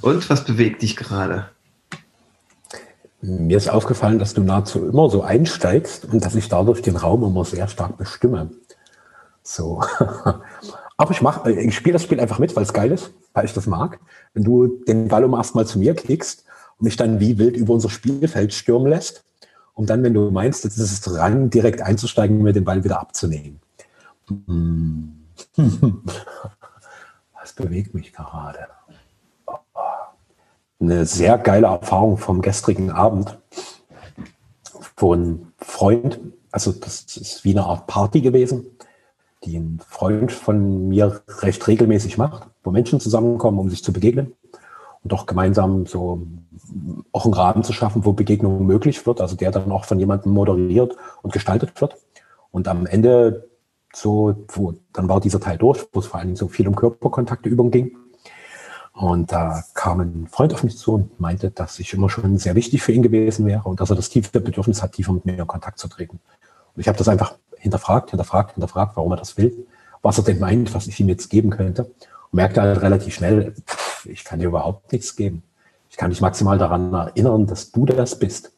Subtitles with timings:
[0.00, 1.50] Und was bewegt dich gerade?
[3.22, 7.22] Mir ist aufgefallen, dass du nahezu immer so einsteigst und dass ich dadurch den Raum
[7.22, 8.50] immer sehr stark bestimme.
[9.42, 9.82] So.
[10.96, 13.52] Aber ich mach, ich spiele das Spiel einfach mit, weil es geil ist, weil ich
[13.52, 14.00] das mag.
[14.32, 16.44] Wenn du den Ball um erstmal zu mir kickst
[16.78, 19.24] und mich dann wie wild über unser Spielfeld stürmen lässt,
[19.74, 22.84] um dann, wenn du meinst, jetzt ist es dran, direkt einzusteigen und mir den Ball
[22.84, 23.60] wieder abzunehmen.
[24.28, 25.26] Hm.
[27.34, 28.68] Was bewegt mich gerade?
[30.80, 33.38] Eine sehr geile Erfahrung vom gestrigen Abend
[34.96, 36.20] von Freund.
[36.50, 38.66] Also das ist wie eine Art Party gewesen
[39.44, 44.34] die ein Freund von mir recht regelmäßig macht, wo Menschen zusammenkommen, um sich zu begegnen
[45.02, 46.26] und auch gemeinsam so
[47.12, 50.32] auch einen Rahmen zu schaffen, wo Begegnung möglich wird, also der dann auch von jemandem
[50.32, 51.96] moderiert und gestaltet wird.
[52.50, 53.48] Und am Ende
[53.94, 56.76] so, wo, dann war dieser Teil durch, wo es vor allen Dingen so viel um
[56.76, 57.96] Körperkontakte überging.
[59.00, 62.54] Und da kam ein Freund auf mich zu und meinte, dass ich immer schon sehr
[62.54, 65.38] wichtig für ihn gewesen wäre und dass er das tiefe Bedürfnis hat, tiefer mit mir
[65.38, 66.20] in Kontakt zu treten.
[66.74, 69.66] Und ich habe das einfach hinterfragt, hinterfragt, hinterfragt, warum er das will,
[70.02, 71.84] was er denn meint, was ich ihm jetzt geben könnte.
[71.84, 75.44] Und merkte halt relativ schnell, pff, ich kann dir überhaupt nichts geben.
[75.88, 78.52] Ich kann dich maximal daran erinnern, dass du das bist.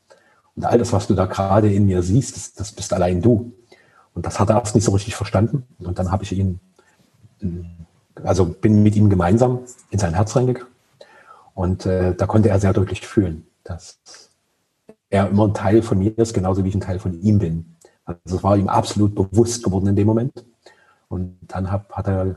[0.57, 3.53] Und all das, was du da gerade in mir siehst, das, das bist allein du.
[4.13, 5.69] Und das hat er erst nicht so richtig verstanden.
[5.79, 6.59] Und dann habe ich ihn,
[8.23, 9.61] also bin mit ihm gemeinsam
[9.91, 10.69] in sein Herz reingegangen.
[11.55, 13.99] Und äh, da konnte er sehr deutlich fühlen, dass
[15.11, 17.77] er immer ein Teil von mir ist, genauso wie ich ein Teil von ihm bin.
[18.05, 20.45] Also es war ihm absolut bewusst geworden in dem Moment.
[21.09, 22.37] Und dann hab, hat er,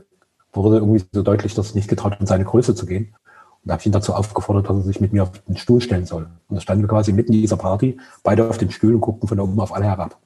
[0.52, 3.14] wurde irgendwie so deutlich, dass er nicht getraut in seine Größe zu gehen.
[3.62, 5.80] Und da habe ich ihn dazu aufgefordert, dass er sich mit mir auf den Stuhl
[5.80, 6.28] stellen soll.
[6.48, 9.28] Und da standen wir quasi mitten in dieser Party, beide auf den Stühlen und guckten
[9.28, 10.18] von oben auf alle herab.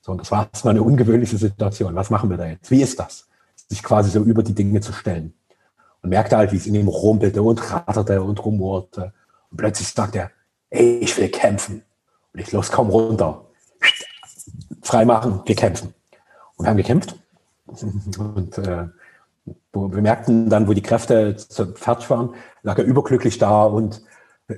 [0.00, 1.96] So, und das war erstmal eine ungewöhnliche Situation.
[1.96, 2.70] Was machen wir da jetzt?
[2.70, 3.26] Wie ist das?
[3.68, 5.34] Sich quasi so über die Dinge zu stellen.
[6.02, 9.12] Und merkte halt, wie es in ihm rumpelte und ratterte und rumorte.
[9.50, 10.30] Und plötzlich sagte er,
[10.70, 11.82] ey, ich will kämpfen.
[12.32, 13.46] Und ich los kaum runter
[14.86, 15.94] freimachen, wir kämpfen.
[16.56, 17.16] Und wir haben gekämpft.
[17.66, 18.86] Und äh,
[19.72, 21.36] wir merkten dann, wo die Kräfte
[21.74, 24.02] fertig waren, lag er überglücklich da und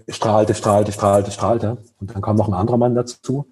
[0.08, 1.78] strahlte, strahlte, strahlte, strahlte.
[2.00, 3.50] Und dann kam noch ein anderer Mann dazu,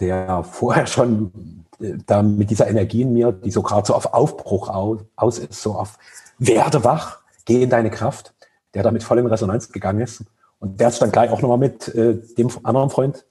[0.00, 4.12] der vorher schon äh, da mit dieser Energie in mir, die so gerade so auf
[4.12, 5.98] Aufbruch aus, ist, so auf
[6.38, 8.34] werde wach, geh in deine Kraft,
[8.74, 10.24] der da mit voll in Resonanz gegangen ist.
[10.60, 13.24] Und der ist dann gleich auch nochmal mit äh, dem anderen Freund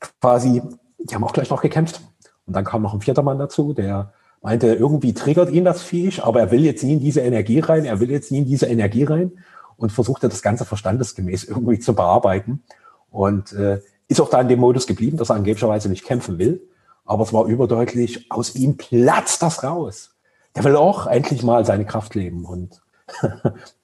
[0.00, 0.62] quasi,
[0.98, 2.00] die haben auch gleich noch gekämpft.
[2.46, 6.22] Und dann kam noch ein vierter Mann dazu, der meinte, irgendwie triggert ihn das Viech,
[6.22, 8.66] aber er will jetzt nie in diese Energie rein, er will jetzt nie in diese
[8.66, 9.32] Energie rein
[9.76, 12.62] und versuchte das Ganze verstandesgemäß irgendwie zu bearbeiten.
[13.10, 16.68] Und äh, ist auch da in dem Modus geblieben, dass er angeblicherweise nicht kämpfen will.
[17.04, 20.14] Aber es war überdeutlich, aus ihm platzt das raus.
[20.54, 22.44] Der will auch endlich mal seine Kraft leben.
[22.44, 22.80] Und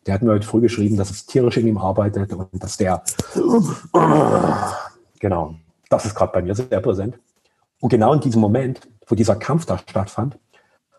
[0.07, 3.03] der hat mir heute früh geschrieben, dass es tierisch in ihm arbeitet und dass der,
[5.21, 5.55] genau,
[5.89, 7.19] das ist gerade bei mir sehr präsent.
[7.81, 10.39] Und genau in diesem Moment, wo dieser Kampf da stattfand,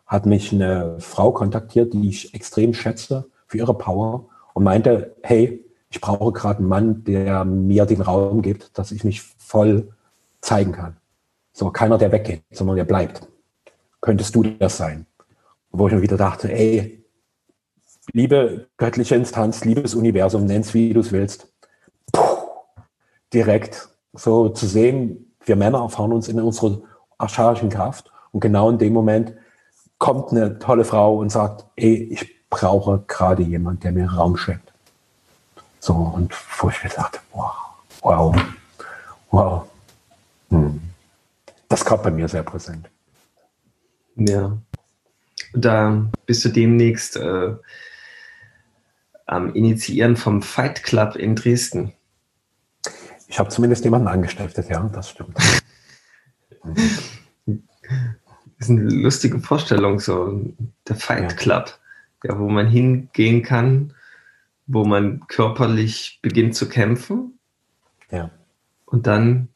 [0.05, 5.63] hat mich eine Frau kontaktiert, die ich extrem schätze für ihre Power und meinte, hey,
[5.91, 9.89] ich brauche gerade einen Mann, der mir den Raum gibt, dass ich mich voll
[10.39, 10.95] zeigen kann.
[11.51, 13.27] So keiner, der weggeht, sondern der bleibt.
[13.99, 15.05] Könntest du das sein?
[15.69, 17.05] Wo ich mir wieder dachte, ey,
[18.13, 21.51] liebe göttliche Instanz, liebes Universum, nenn's wie du es willst.
[22.13, 22.47] Puh,
[23.33, 26.81] direkt so zu sehen, wir Männer erfahren uns in unserer
[27.17, 28.11] archaischen Kraft.
[28.31, 29.33] Und genau in dem Moment
[29.97, 34.70] kommt eine tolle Frau und sagt, ey, ich brauche gerade jemand, der mir Raum schenkt.
[35.81, 37.55] So, und wo ich mir dachte, wow,
[38.01, 38.35] wow,
[39.31, 39.67] wow.
[40.49, 40.79] Hm.
[41.67, 42.87] Das kam bei mir sehr präsent.
[44.15, 44.55] Ja.
[45.53, 47.55] Da bist du demnächst äh,
[49.25, 51.93] am Initiieren vom Fight Club in Dresden.
[53.27, 55.35] Ich habe zumindest jemanden angestiftet, ja, das stimmt.
[56.63, 56.77] Das
[58.59, 60.53] ist eine lustige Vorstellung, so
[60.87, 61.79] der Fight Club,
[62.23, 63.95] ja, wo man hingehen kann,
[64.73, 67.37] wo man körperlich beginnt zu kämpfen.
[68.09, 68.31] Ja.
[68.85, 69.49] Und dann,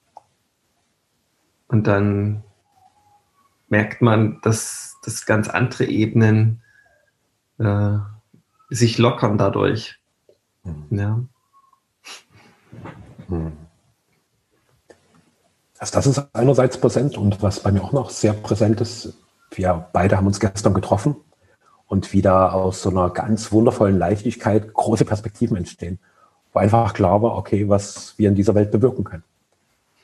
[1.67, 2.43] und dann
[3.69, 6.61] merkt man, dass, dass ganz andere Ebenen
[7.57, 7.97] äh,
[8.69, 9.99] sich lockern dadurch.
[10.63, 10.85] Mhm.
[10.89, 11.19] Ja.
[13.29, 13.53] Mhm.
[15.77, 19.13] Also das ist einerseits präsent und was bei mir auch noch sehr präsent ist,
[19.51, 21.15] wir beide haben uns gestern getroffen
[21.87, 25.99] und wieder aus so einer ganz wundervollen Leichtigkeit große Perspektiven entstehen,
[26.53, 29.23] wo einfach klar war, okay, was wir in dieser Welt bewirken können.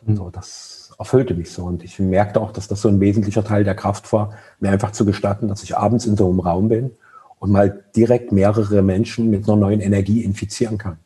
[0.05, 3.43] Und so, das erfüllte mich so und ich merkte auch, dass das so ein wesentlicher
[3.43, 6.69] Teil der Kraft war, mir einfach zu gestatten, dass ich abends in so einem Raum
[6.69, 6.91] bin
[7.39, 10.97] und mal direkt mehrere Menschen mit einer neuen Energie infizieren kann.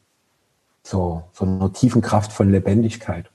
[0.84, 3.30] so, so einer tiefen Kraft von Lebendigkeit.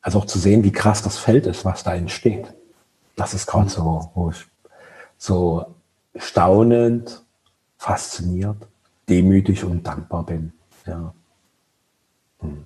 [0.00, 2.52] Also auch zu sehen, wie krass das Feld ist, was da entsteht.
[3.16, 4.46] Das ist gerade so, wo ich
[5.18, 5.71] so
[6.16, 7.22] staunend,
[7.76, 8.68] fasziniert,
[9.08, 10.52] demütig und dankbar bin.
[10.86, 11.14] Ja.
[12.40, 12.64] Hm.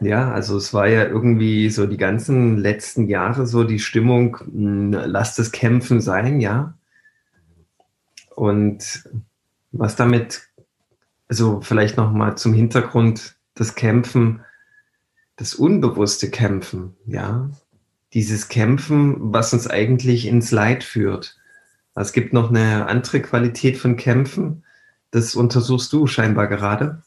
[0.00, 4.92] Ja, also es war ja irgendwie so die ganzen letzten Jahre so die Stimmung, hm,
[4.92, 6.74] lasst es kämpfen sein, ja.
[8.34, 9.08] Und
[9.72, 10.48] was damit,
[11.28, 14.42] also vielleicht nochmal zum Hintergrund, das Kämpfen,
[15.36, 17.48] das unbewusste Kämpfen, ja.
[18.12, 21.36] Dieses Kämpfen, was uns eigentlich ins Leid führt.
[21.94, 24.62] Es gibt noch eine andere Qualität von Kämpfen,
[25.10, 27.02] das untersuchst du scheinbar gerade.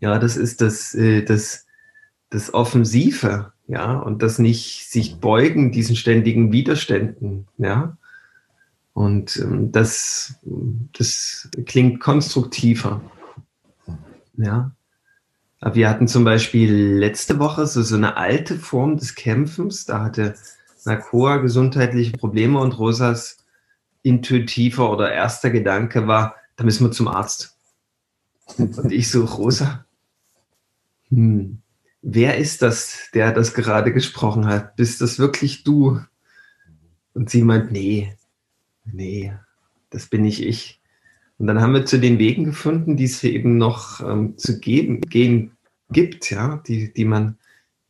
[0.00, 1.66] Ja, das ist das, äh, das,
[2.30, 7.96] das Offensive, ja, und das nicht sich beugen diesen ständigen Widerständen, ja.
[8.92, 10.34] Und ähm, das,
[10.92, 13.00] das klingt konstruktiver,
[14.36, 14.75] ja.
[15.60, 19.86] Wir hatten zum Beispiel letzte Woche so, so eine alte Form des Kämpfens.
[19.86, 20.34] Da hatte
[20.84, 23.38] Nakoa gesundheitliche Probleme und Rosas
[24.02, 27.56] intuitiver oder erster Gedanke war, da müssen wir zum Arzt.
[28.56, 29.84] Und ich so, Rosa,
[31.08, 31.60] hm,
[32.02, 34.76] wer ist das, der das gerade gesprochen hat?
[34.76, 36.00] Bist das wirklich du?
[37.14, 38.16] Und sie meint, nee,
[38.84, 39.34] nee,
[39.90, 40.75] das bin nicht ich.
[41.38, 45.00] Und dann haben wir zu den Wegen gefunden, die es eben noch ähm, zu geben,
[45.02, 45.52] gehen
[45.90, 47.38] gibt, ja, die, die man,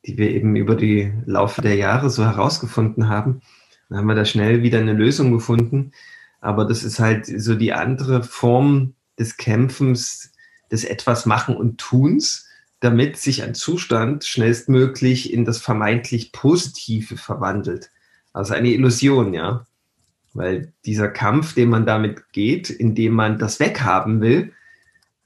[0.05, 3.41] die wir eben über die Laufe der Jahre so herausgefunden haben.
[3.89, 5.93] Dann haben wir da schnell wieder eine Lösung gefunden.
[6.41, 10.33] Aber das ist halt so die andere Form des Kämpfens,
[10.71, 12.47] des etwas machen und Tuns,
[12.81, 17.91] damit sich ein Zustand schnellstmöglich in das vermeintlich Positive verwandelt.
[18.33, 19.65] Also eine Illusion, ja.
[20.37, 24.53] Weil dieser Kampf, den man damit geht, indem man das weghaben will,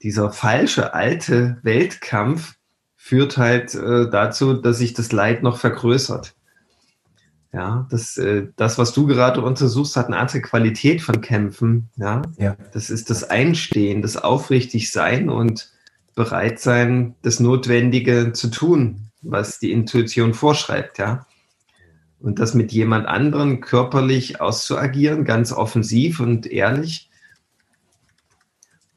[0.01, 2.55] dieser falsche alte Weltkampf
[2.95, 6.35] führt halt äh, dazu, dass sich das Leid noch vergrößert.
[7.53, 11.89] Ja, das, äh, das, was du gerade untersuchst, hat eine andere Qualität von Kämpfen.
[11.97, 12.55] Ja, ja.
[12.73, 15.71] das ist das Einstehen, das Aufrichtigsein und
[16.15, 20.97] bereit sein, das Notwendige zu tun, was die Intuition vorschreibt.
[20.97, 21.25] Ja,
[22.21, 27.09] und das mit jemand anderen körperlich auszuagieren, ganz offensiv und ehrlich,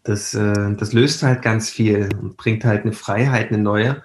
[0.03, 4.03] das, äh, das löst halt ganz viel und bringt halt eine Freiheit, eine neue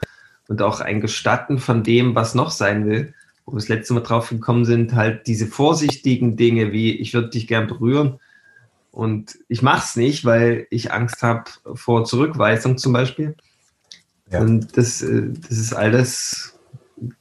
[0.48, 3.14] und auch ein Gestatten von dem, was noch sein will
[3.50, 7.30] wo wir das letzte Mal drauf gekommen sind, halt diese vorsichtigen Dinge wie, ich würde
[7.30, 8.20] dich gern berühren
[8.92, 13.36] und ich mache es nicht, weil ich Angst habe vor Zurückweisung zum Beispiel.
[14.32, 14.42] Ja.
[14.42, 16.59] Und das, äh, das ist alles,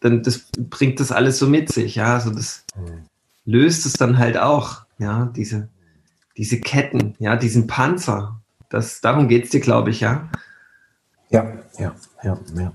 [0.00, 2.14] dann das bringt das alles so mit sich, ja.
[2.14, 2.64] Also das
[3.44, 5.68] löst es dann halt auch, ja, diese,
[6.36, 8.40] diese Ketten, ja, diesen Panzer.
[8.68, 10.28] Das, darum geht es dir, glaube ich, ja.
[11.30, 12.72] Ja, ja, ja, ja.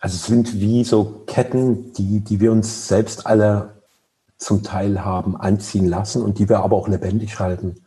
[0.00, 3.74] Also es sind wie so Ketten, die, die wir uns selbst alle
[4.36, 7.82] zum Teil haben anziehen lassen und die wir aber auch lebendig halten.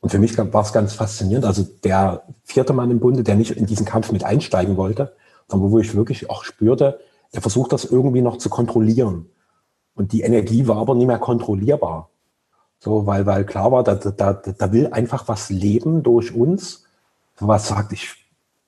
[0.00, 1.44] Und für mich war es ganz faszinierend.
[1.44, 5.16] Also der vierte Mann im Bunde, der nicht in diesen Kampf mit einsteigen wollte,
[5.48, 7.00] sondern wo ich wirklich auch spürte,
[7.34, 9.30] der versucht das irgendwie noch zu kontrollieren.
[9.94, 12.10] Und die Energie war aber nicht mehr kontrollierbar.
[12.78, 16.84] So, weil, weil klar war, da, da, da will einfach was leben durch uns,
[17.40, 18.14] was sagt, ich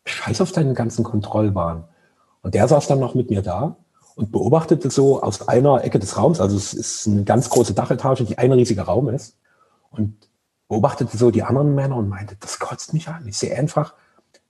[0.04, 1.84] scheiß auf deinen ganzen Kontrollwahn.
[2.42, 3.76] Und der saß dann noch mit mir da
[4.16, 8.24] und beobachtete so aus einer Ecke des Raums, also es ist eine ganz große Dachetage,
[8.24, 9.36] die ein riesiger Raum ist,
[9.90, 10.28] und
[10.68, 13.26] beobachtete so die anderen Männer und meinte, das kotzt mich an.
[13.26, 13.94] Ich sehe einfach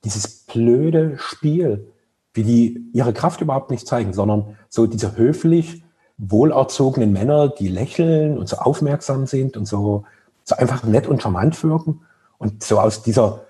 [0.03, 1.91] dieses blöde Spiel,
[2.33, 5.83] wie die ihre Kraft überhaupt nicht zeigen, sondern so diese höflich
[6.17, 10.05] wohlerzogenen Männer, die lächeln und so aufmerksam sind und so,
[10.43, 12.01] so einfach nett und charmant wirken.
[12.37, 13.41] Und so aus dieser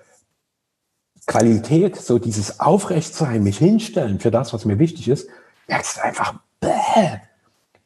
[1.26, 5.28] Qualität, so dieses Aufrechtsein, mich hinstellen für das, was mir wichtig ist,
[5.68, 7.20] merkst du einfach, bäh,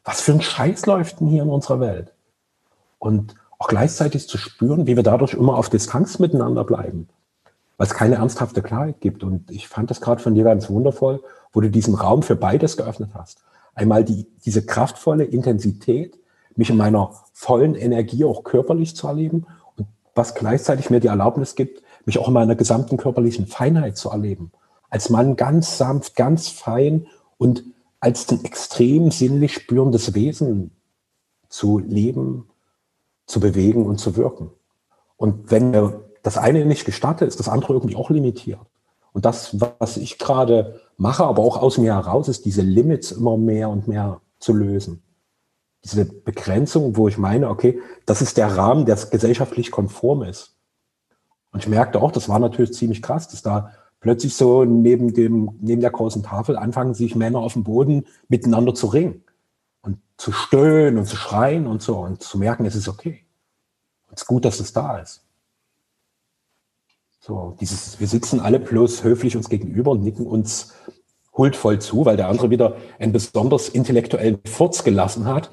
[0.03, 2.13] was für ein Scheiß läuft denn hier in unserer Welt?
[2.97, 7.09] Und auch gleichzeitig zu spüren, wie wir dadurch immer auf Distanz miteinander bleiben,
[7.77, 9.23] es keine ernsthafte Klarheit gibt.
[9.23, 11.21] Und ich fand das gerade von dir ganz wundervoll,
[11.53, 13.43] wo du diesen Raum für beides geöffnet hast.
[13.75, 16.17] Einmal die, diese kraftvolle Intensität,
[16.55, 21.53] mich in meiner vollen Energie auch körperlich zu erleben und was gleichzeitig mir die Erlaubnis
[21.53, 24.51] gibt, mich auch in meiner gesamten körperlichen Feinheit zu erleben.
[24.89, 27.05] Als Mann ganz sanft, ganz fein
[27.37, 27.63] und
[27.99, 30.71] als ein extrem sinnlich spürendes Wesen
[31.49, 32.49] zu leben,
[33.27, 34.49] zu bewegen und zu wirken.
[35.17, 38.59] Und wenn mir das eine nicht gestatte, ist das andere irgendwie auch limitiert.
[39.13, 43.37] Und das, was ich gerade mache, aber auch aus mir heraus, ist diese Limits immer
[43.37, 45.01] mehr und mehr zu lösen.
[45.85, 50.57] diese Begrenzung, wo ich meine, okay, das ist der Rahmen, der gesellschaftlich konform ist.
[51.53, 55.57] Und ich merkte auch, das war natürlich ziemlich krass, dass da plötzlich so neben dem,
[55.61, 59.23] neben der großen Tafel anfangen sich Männer auf dem Boden miteinander zu ringen
[59.81, 63.23] und zu stöhnen und zu schreien und so und zu merken, es ist okay.
[64.11, 65.26] Es ist gut, dass es da ist.
[67.27, 70.73] So, dieses, wir sitzen alle bloß höflich uns gegenüber und nicken uns
[71.35, 75.51] huldvoll zu, weil der andere wieder einen besonders intellektuellen Furz gelassen hat.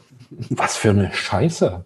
[0.50, 1.84] Was für eine Scheiße.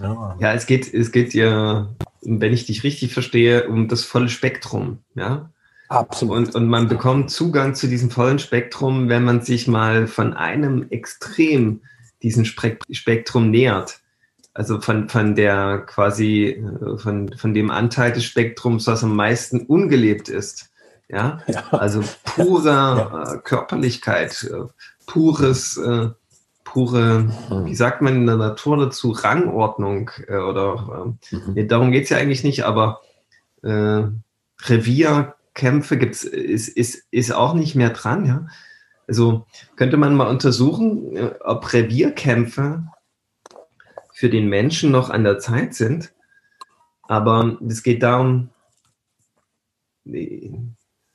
[0.00, 4.30] Ja, ja es geht, es geht ja, wenn ich dich richtig verstehe, um das volle
[4.30, 5.50] Spektrum, ja.
[5.90, 6.36] Absolut.
[6.36, 10.86] Und, und man bekommt Zugang zu diesem vollen Spektrum, wenn man sich mal von einem
[10.88, 11.82] Extrem
[12.22, 14.00] diesem Spektrum nähert
[14.58, 19.60] also von, von der quasi, äh, von, von dem Anteil des Spektrums, was am meisten
[19.60, 20.70] ungelebt ist.
[21.08, 21.62] Ja, ja.
[21.70, 23.34] also pure ja.
[23.34, 24.64] Äh, Körperlichkeit, äh,
[25.06, 26.08] pures, äh,
[26.64, 27.66] pure, mhm.
[27.66, 31.68] wie sagt man in der Natur dazu, Rangordnung oder mhm.
[31.68, 33.00] darum geht's ja eigentlich nicht, aber
[33.62, 38.46] Revierkämpfe gibt's, ist, ist, ist auch nicht mehr dran, ja.
[39.08, 39.46] Also
[39.76, 42.84] könnte man mal untersuchen, ob Revierkämpfe
[44.18, 46.12] für den Menschen noch an der Zeit sind.
[47.02, 48.50] Aber es geht darum,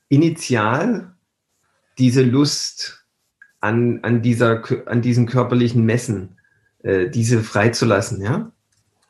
[0.08, 1.14] initial
[1.98, 3.04] diese Lust
[3.60, 6.38] an, an, dieser, an diesen körperlichen Messen,
[6.82, 8.50] äh, diese freizulassen, ja?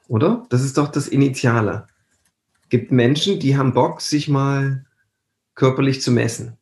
[0.08, 0.44] Oder?
[0.50, 1.86] Das ist doch das Initiale.
[2.70, 4.86] Gibt Menschen, die haben Bock, sich mal
[5.54, 6.56] körperlich zu messen.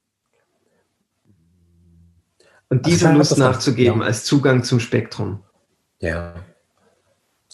[2.68, 4.06] Und diese also Lust nachzugeben ja.
[4.06, 5.42] als Zugang zum Spektrum.
[5.98, 6.34] Ja.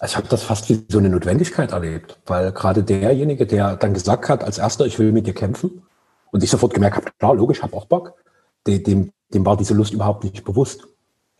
[0.04, 4.28] Ich habe das fast wie so eine Notwendigkeit erlebt, weil gerade derjenige, der dann gesagt
[4.28, 5.82] hat, als erster, ich will mit dir kämpfen,
[6.30, 8.14] und ich sofort gemerkt habe, klar, logisch, habe auch Bock,
[8.66, 10.86] dem, dem, dem war diese Lust überhaupt nicht bewusst.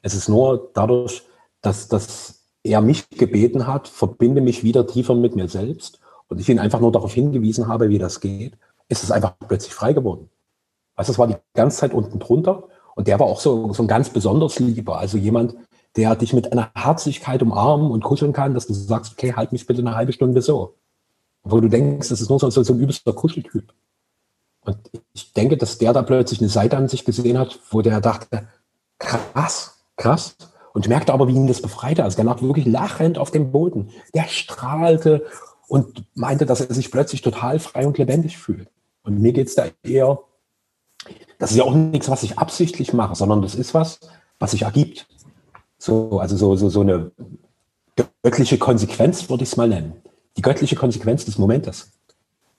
[0.02, 1.22] Es ist nur dadurch,
[1.60, 6.48] dass, dass er mich gebeten hat, verbinde mich wieder tiefer mit mir selbst und ich
[6.48, 8.56] ihn einfach nur darauf hingewiesen habe, wie das geht,
[8.88, 10.30] ist es einfach plötzlich frei geworden.
[10.94, 13.88] Also es war die ganze Zeit unten drunter und der war auch so, so ein
[13.88, 15.54] ganz besonders Lieber, also jemand,
[15.98, 19.66] der dich mit einer Herzlichkeit umarmen und kuscheln kann, dass du sagst, okay, halt mich
[19.66, 20.76] bitte eine halbe Stunde so.
[21.42, 23.74] Wo du denkst, das ist nur so, so ein übelster Kuscheltyp.
[24.60, 24.78] Und
[25.12, 28.46] ich denke, dass der da plötzlich eine Seite an sich gesehen hat, wo der dachte,
[29.00, 30.36] krass, krass.
[30.72, 32.04] Und merkte aber, wie ihn das befreite.
[32.04, 33.90] Also der lag wirklich lachend auf dem Boden.
[34.14, 35.26] Der strahlte
[35.66, 38.68] und meinte, dass er sich plötzlich total frei und lebendig fühlt.
[39.02, 40.20] Und mir geht es da eher,
[41.40, 43.98] das ist ja auch nichts, was ich absichtlich mache, sondern das ist was,
[44.38, 45.08] was sich ergibt.
[45.78, 47.12] So, also so, so, so eine
[48.22, 49.94] göttliche Konsequenz, würde ich es mal nennen.
[50.36, 51.90] Die göttliche Konsequenz des Momentes.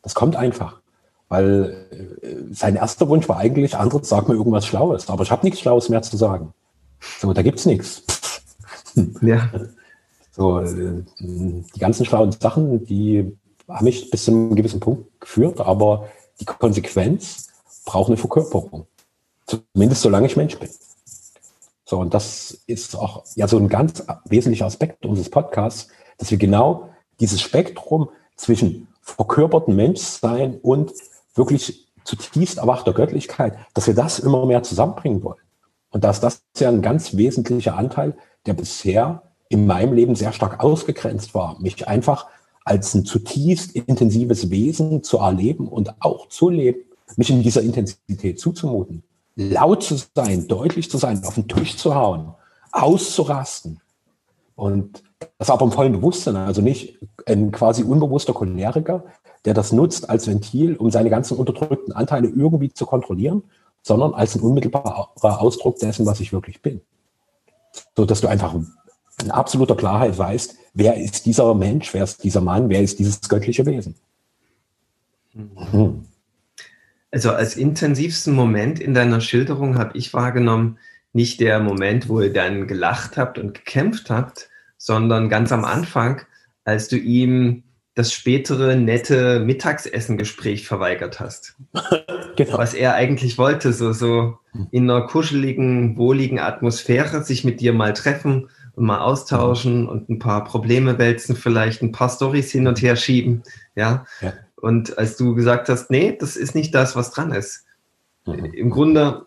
[0.02, 0.80] Das kommt einfach.
[1.28, 1.88] Weil
[2.22, 5.10] äh, sein erster Wunsch war eigentlich, andere sag mir irgendwas Schlaues.
[5.10, 6.54] Aber ich habe nichts Schlaues mehr zu sagen.
[7.20, 8.04] So, da gibt's nichts.
[9.22, 9.50] Ja.
[10.32, 15.62] So, äh, die ganzen schlauen Sachen, die haben mich bis zu einem gewissen Punkt geführt,
[15.62, 16.10] aber
[16.40, 17.50] die Konsequenz
[17.86, 18.88] braucht eine Verkörperung.
[19.46, 20.70] Zumindest solange ich Mensch bin.
[21.90, 25.88] So, und das ist auch ja so ein ganz wesentlicher Aspekt unseres Podcasts,
[26.20, 30.94] dass wir genau dieses Spektrum zwischen verkörperten Menschsein und
[31.34, 35.40] wirklich zutiefst erwachter Göttlichkeit, dass wir das immer mehr zusammenbringen wollen.
[35.90, 38.16] Und dass das ja ein ganz wesentlicher Anteil,
[38.46, 42.28] der bisher in meinem Leben sehr stark ausgegrenzt war, mich einfach
[42.66, 46.82] als ein zutiefst intensives Wesen zu erleben und auch zu leben,
[47.16, 49.02] mich in dieser Intensität zuzumuten
[49.40, 52.34] laut zu sein, deutlich zu sein, auf den Tisch zu hauen,
[52.74, 53.80] auszurasten.
[54.56, 55.02] Und
[55.38, 59.06] das aber im vollen Bewusstsein, also nicht ein quasi unbewusster Choleriker,
[59.46, 63.44] der das nutzt als Ventil, um seine ganzen unterdrückten Anteile irgendwie zu kontrollieren,
[63.82, 66.82] sondern als ein unmittelbarer Ausdruck dessen, was ich wirklich bin.
[67.96, 68.54] So dass du einfach
[69.22, 73.22] in absoluter Klarheit weißt, wer ist dieser Mensch, wer ist dieser Mann, wer ist dieses
[73.22, 73.96] göttliche Wesen.
[75.34, 76.09] Mhm.
[77.12, 80.78] Also als intensivsten Moment in deiner Schilderung habe ich wahrgenommen,
[81.12, 86.22] nicht der Moment, wo ihr dann gelacht habt und gekämpft habt, sondern ganz am Anfang,
[86.66, 87.64] als du ihm
[87.96, 91.58] das spätere nette Mittagsessengespräch verweigert hast.
[92.38, 92.58] genau.
[92.58, 94.38] Was er eigentlich wollte, so, so
[94.72, 100.20] in einer kuscheligen, wohligen Atmosphäre sich mit dir mal treffen und mal austauschen und ein
[100.20, 103.44] paar Probleme wälzen, vielleicht ein paar Stories hin und her schieben.
[103.76, 104.06] Ja.
[104.22, 104.34] ja.
[104.62, 107.66] Und als du gesagt hast, nee, das ist nicht das, was dran ist,
[108.26, 108.46] mhm.
[108.46, 109.26] im Grunde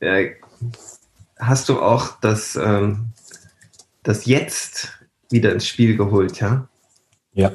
[0.00, 0.32] äh,
[1.38, 3.06] hast du auch das, ähm,
[4.02, 4.92] das Jetzt
[5.30, 6.68] wieder ins Spiel geholt, ja?
[7.32, 7.52] Ja.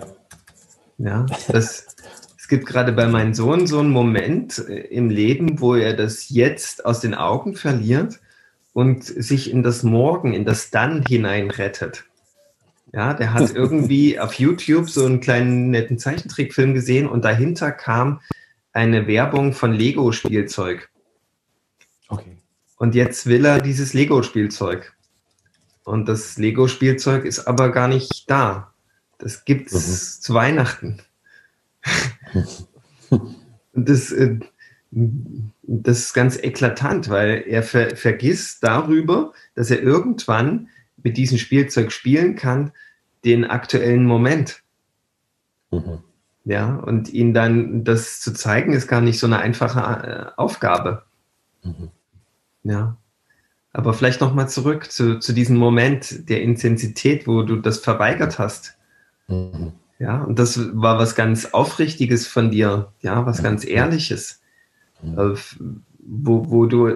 [0.98, 1.88] Ja, das,
[2.38, 6.30] es gibt gerade bei meinem Sohn so einen Moment äh, im Leben, wo er das
[6.30, 8.20] Jetzt aus den Augen verliert
[8.74, 12.06] und sich in das Morgen, in das Dann hineinrettet.
[12.92, 18.22] Ja, der hat irgendwie auf YouTube so einen kleinen netten Zeichentrickfilm gesehen und dahinter kam
[18.74, 20.90] eine Werbung von Lego-Spielzeug.
[22.08, 22.38] Okay.
[22.78, 24.94] Und jetzt will er dieses Lego-Spielzeug.
[25.84, 28.74] Und das Lego-Spielzeug ist aber gar nicht da.
[29.18, 30.22] Das gibt es mhm.
[30.22, 31.02] zu Weihnachten.
[33.74, 34.40] Und das, äh,
[34.92, 40.70] das ist ganz eklatant, weil er ver vergisst darüber, dass er irgendwann
[41.04, 42.72] mit diesem Spielzeug spielen kann,
[43.26, 44.64] den aktuellen Moment.
[45.72, 46.00] Mhm.
[46.46, 51.04] Ja, und ihn dann das zu zeigen, ist gar nicht so eine einfache äh, Aufgabe.
[51.64, 51.90] Mhm.
[52.64, 52.98] Ja.
[53.72, 58.78] Aber vielleicht nochmal zurück zu, zu diesem Moment der Intensität, wo du das verweigert hast.
[59.28, 59.74] Mhm.
[60.00, 64.42] Ja, und das war was ganz Aufrichtiges von dir, ja, was ganz Ehrliches,
[65.04, 65.84] mhm.
[66.00, 66.88] wo, wo du,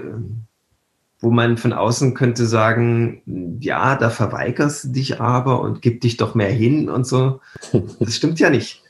[1.23, 3.21] wo man von außen könnte sagen,
[3.61, 7.39] ja, da verweigerst du dich aber und gib dich doch mehr hin und so.
[7.99, 8.83] Das stimmt ja nicht.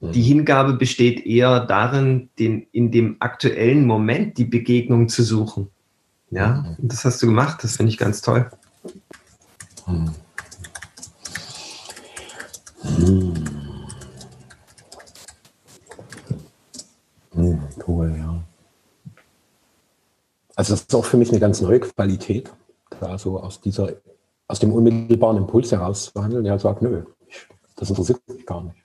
[0.00, 5.68] Die Hingabe besteht eher darin, den, in dem aktuellen Moment die Begegnung zu suchen.
[6.30, 8.50] Ja, und das hast du gemacht, das finde ich ganz toll.
[9.84, 10.10] Hm.
[12.82, 13.34] Hm.
[17.32, 18.51] Hm, cool, ja.
[20.62, 22.48] Also das ist auch für mich eine ganz neue Qualität,
[23.00, 23.94] da so aus dieser,
[24.46, 26.44] aus dem unmittelbaren Impuls heraus zu handeln.
[26.44, 28.76] Ja, sagt, nö, ich, das interessiert mich gar nicht.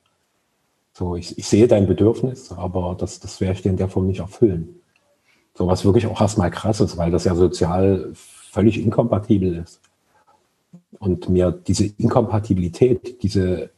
[0.92, 4.08] So, ich, ich sehe dein Bedürfnis, aber das, das werde ich dir in der Form
[4.08, 4.82] nicht erfüllen.
[5.54, 9.80] So was wirklich auch erstmal krass ist, weil das ja sozial völlig inkompatibel ist.
[10.98, 13.70] Und mir diese Inkompatibilität, diese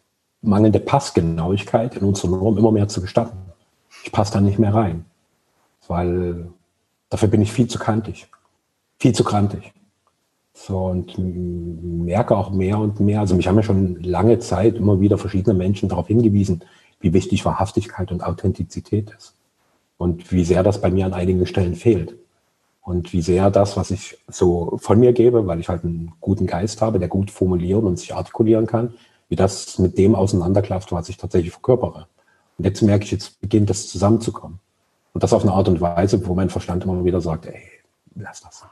[0.42, 3.40] mangelnde Passgenauigkeit in unserer Norm immer mehr zu gestatten.
[4.06, 5.04] Ich passe da nicht mehr rein,
[5.90, 6.54] weil
[7.10, 8.28] dafür bin ich viel zu kantig,
[8.98, 9.74] viel zu krantig.
[10.54, 15.00] So und merke auch mehr und mehr, also mich haben ja schon lange Zeit immer
[15.00, 16.64] wieder verschiedene Menschen darauf hingewiesen,
[17.00, 19.36] wie wichtig Wahrhaftigkeit und Authentizität ist.
[19.98, 22.16] Und wie sehr das bei mir an einigen Stellen fehlt.
[22.82, 26.48] Und wie sehr das, was ich so von mir gebe, weil ich halt einen guten
[26.48, 28.94] Geist habe, der gut formulieren und sich artikulieren kann,
[29.28, 32.08] wie das mit dem auseinanderklafft, was ich tatsächlich verkörpere.
[32.58, 34.60] Und jetzt merke ich, jetzt beginnt das zusammenzukommen.
[35.14, 37.62] Und das auf eine Art und Weise, wo mein Verstand immer wieder sagt, ey,
[38.16, 38.66] lass das.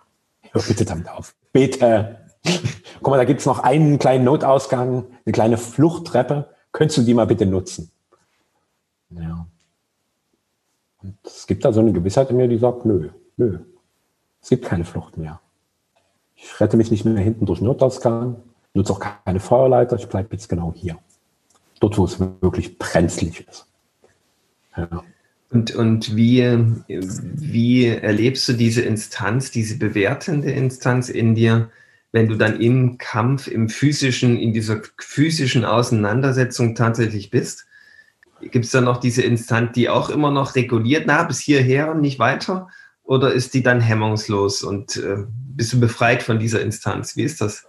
[0.52, 1.36] Hör bitte damit auf.
[1.52, 2.17] Bitte.
[3.02, 6.50] Guck mal, da gibt's noch einen kleinen Notausgang, eine kleine Fluchttreppe.
[6.71, 7.91] Könntest du die mal bitte nutzen?
[9.10, 9.47] Ja.
[11.02, 13.60] Und es gibt da so eine Gewissheit in mir, die sagt, nö, nö,
[14.41, 15.39] es gibt keine Flucht mehr.
[16.36, 18.38] Ich rette mich nicht mehr hinten durch Notausgang,
[18.73, 20.97] nutze auch keine Feuerleiter, ich bleibe jetzt genau hier.
[21.80, 23.67] Dort, wo es wirklich brenzlig ist.
[24.76, 25.04] Ja.
[25.49, 26.43] Und, und wie,
[26.88, 31.69] wie erlebst du diese Instanz, diese bewertende Instanz in dir,
[32.12, 37.65] wenn du dann im Kampf, im physischen, in dieser physischen Auseinandersetzung tatsächlich bist?
[38.41, 42.01] Gibt es da noch diese Instanz, die auch immer noch reguliert, na, bis hierher und
[42.01, 42.67] nicht weiter?
[43.03, 47.15] Oder ist die dann hemmungslos und äh, bist du befreit von dieser Instanz?
[47.15, 47.65] Wie ist das?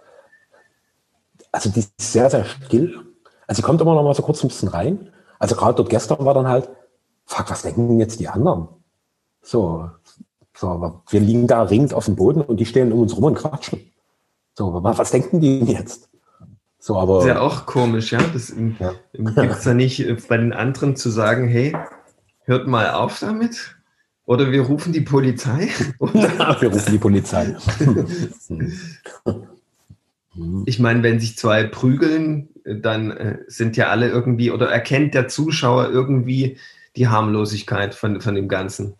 [1.51, 2.99] Also die ist sehr, sehr still.
[3.47, 5.09] Also sie kommt immer noch mal so kurz ein bisschen rein.
[5.39, 6.69] Also gerade dort gestern war dann halt,
[7.29, 8.67] fuck, was denken denn jetzt die anderen?
[9.41, 9.89] So,
[10.57, 13.35] so, wir liegen da ringend auf dem Boden und die stehen um uns rum und
[13.35, 13.79] quatschen.
[14.57, 16.09] So, was denken die jetzt?
[16.79, 17.17] So, aber.
[17.17, 18.19] Das ist ja auch komisch, ja.
[18.33, 18.93] Das ja.
[19.13, 21.75] gibt es da nicht äh, bei den anderen zu sagen, hey,
[22.43, 23.75] hört mal auf damit?
[24.25, 25.69] Oder wir rufen die Polizei?
[25.99, 27.55] wir rufen die Polizei.
[30.65, 35.27] ich meine, wenn sich zwei prügeln, dann äh, sind ja alle irgendwie, oder erkennt der
[35.27, 36.57] Zuschauer irgendwie
[36.95, 38.95] die Harmlosigkeit von, von dem Ganzen.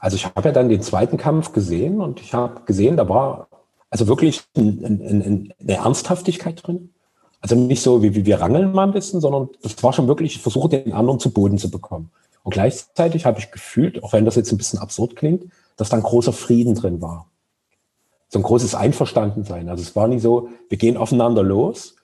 [0.00, 3.48] Also ich habe ja dann den zweiten Kampf gesehen und ich habe gesehen, da war
[3.90, 6.90] also wirklich ein, ein, ein, eine Ernsthaftigkeit drin.
[7.40, 10.36] Also nicht so, wie, wie wir rangeln mal ein bisschen, sondern das war schon wirklich,
[10.36, 12.10] ich versuche den anderen zu Boden zu bekommen.
[12.42, 15.44] Und gleichzeitig habe ich gefühlt, auch wenn das jetzt ein bisschen absurd klingt,
[15.76, 17.26] dass da ein großer Frieden drin war.
[18.28, 19.68] So ein großes Einverstandensein.
[19.68, 21.96] Also es war nicht so, wir gehen aufeinander los.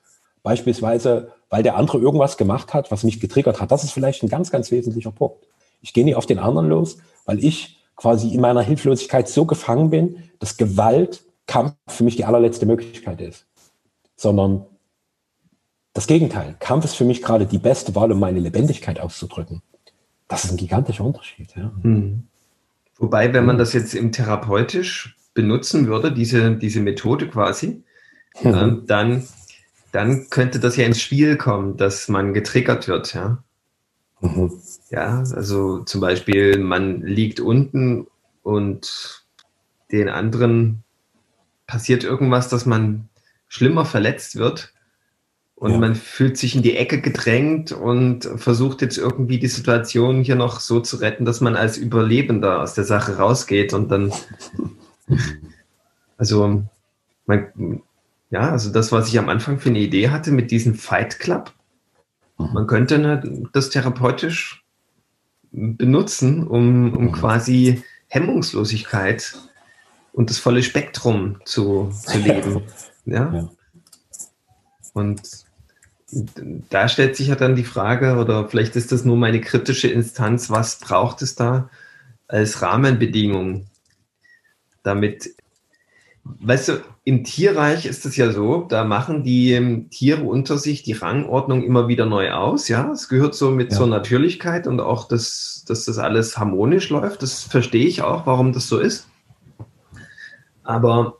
[0.43, 3.71] Beispielsweise, weil der andere irgendwas gemacht hat, was mich getriggert hat.
[3.71, 5.47] Das ist vielleicht ein ganz, ganz wesentlicher Punkt.
[5.83, 9.91] Ich gehe nicht auf den anderen los, weil ich quasi in meiner Hilflosigkeit so gefangen
[9.91, 13.47] bin, dass Gewalt Kampf für mich die allerletzte Möglichkeit ist,
[14.17, 14.65] sondern
[15.93, 16.57] das Gegenteil.
[16.59, 19.61] Kampf ist für mich gerade die beste Wahl, um meine Lebendigkeit auszudrücken.
[20.29, 21.55] Das ist ein gigantischer Unterschied.
[21.55, 21.71] Ja.
[21.83, 22.29] Hm.
[22.97, 27.85] Wobei, wenn man das jetzt im therapeutisch benutzen würde, diese, diese Methode quasi,
[28.43, 28.55] mhm.
[28.55, 29.29] äh, dann,
[29.93, 33.15] dann könnte das ja ins Spiel kommen, dass man getriggert wird.
[33.15, 33.43] Ja,
[34.21, 34.51] mhm.
[34.91, 38.07] ja also zum Beispiel, man liegt unten
[38.43, 39.25] und
[39.93, 40.83] den anderen
[41.67, 43.09] passiert irgendwas, dass man
[43.49, 44.73] schlimmer verletzt wird
[45.55, 45.79] und ja.
[45.79, 50.59] man fühlt sich in die Ecke gedrängt und versucht jetzt irgendwie die Situation hier noch
[50.59, 54.13] so zu retten, dass man als Überlebender aus der Sache rausgeht und dann,
[56.17, 56.65] also,
[57.27, 57.83] man,
[58.33, 61.53] ja, also das, was ich am Anfang für eine Idee hatte mit diesem Fight Club,
[62.39, 62.53] mhm.
[62.55, 64.65] man könnte ne, das therapeutisch
[65.53, 67.13] benutzen, um, um mhm.
[67.13, 69.39] quasi Hemmungslosigkeit
[70.15, 72.63] und das volle Spektrum zu, zu leben.
[73.05, 73.33] ja?
[73.35, 73.51] ja.
[74.95, 75.21] Und
[76.71, 80.49] da stellt sich ja dann die Frage, oder vielleicht ist das nur meine kritische Instanz,
[80.49, 81.69] was braucht es da
[82.29, 83.67] als Rahmenbedingung,
[84.83, 85.35] damit,
[86.25, 90.93] weißt du, im Tierreich ist es ja so, da machen die Tiere unter sich die
[90.93, 93.79] Rangordnung immer wieder neu aus, ja, es gehört so mit ja.
[93.79, 98.53] zur Natürlichkeit und auch, das, dass das alles harmonisch läuft, das verstehe ich auch, warum
[98.53, 99.09] das so ist.
[100.63, 101.19] Aber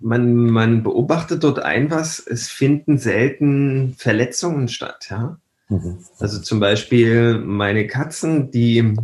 [0.00, 5.38] man, man beobachtet dort ein was, es finden selten Verletzungen statt, ja.
[5.68, 5.98] Mhm.
[6.18, 8.96] Also zum Beispiel meine Katzen, die,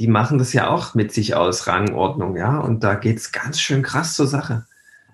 [0.00, 3.60] die machen das ja auch mit sich aus, Rangordnung, ja, und da geht es ganz
[3.60, 4.64] schön krass zur Sache.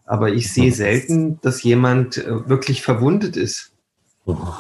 [0.09, 3.73] Aber ich sehe selten, dass jemand äh, wirklich verwundet ist.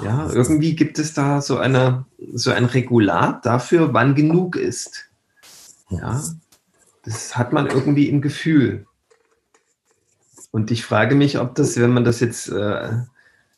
[0.03, 5.11] Ja, irgendwie gibt es da so eine, so ein Regulat dafür, wann genug ist.
[5.91, 6.23] Ja,
[7.05, 8.87] das hat man irgendwie im Gefühl.
[10.51, 12.91] Und ich frage mich, ob das, wenn man das jetzt äh,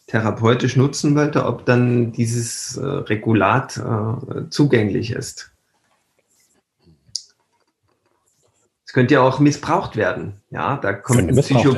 [0.06, 5.49] therapeutisch nutzen wollte, ob dann dieses äh, Regulat äh, zugänglich ist.
[8.90, 10.32] Es könnte ja auch missbraucht werden.
[10.50, 11.76] Ja, da kommt ein, Psycho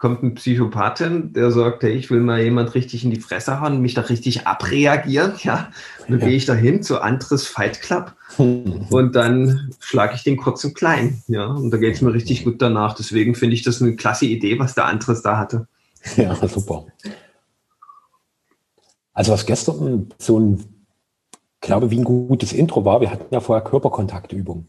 [0.00, 3.80] kommt ein Psychopathin, der sagt, hey, ich will mal jemand richtig in die Fresse hauen,
[3.80, 5.34] mich da richtig abreagieren.
[5.44, 5.70] Ja,
[6.00, 6.26] und dann ja.
[6.26, 11.22] gehe ich dahin zu Andres Fight Club und dann schlage ich den kurz und klein.
[11.28, 12.96] Ja, und da geht es mir richtig gut danach.
[12.96, 15.68] Deswegen finde ich das eine klasse Idee, was der Andres da hatte.
[16.16, 16.86] Ja, super.
[19.12, 20.64] Also was gestern so ein,
[21.60, 24.66] glaube wie ein gutes Intro war, wir hatten ja vorher Körperkontaktübungen.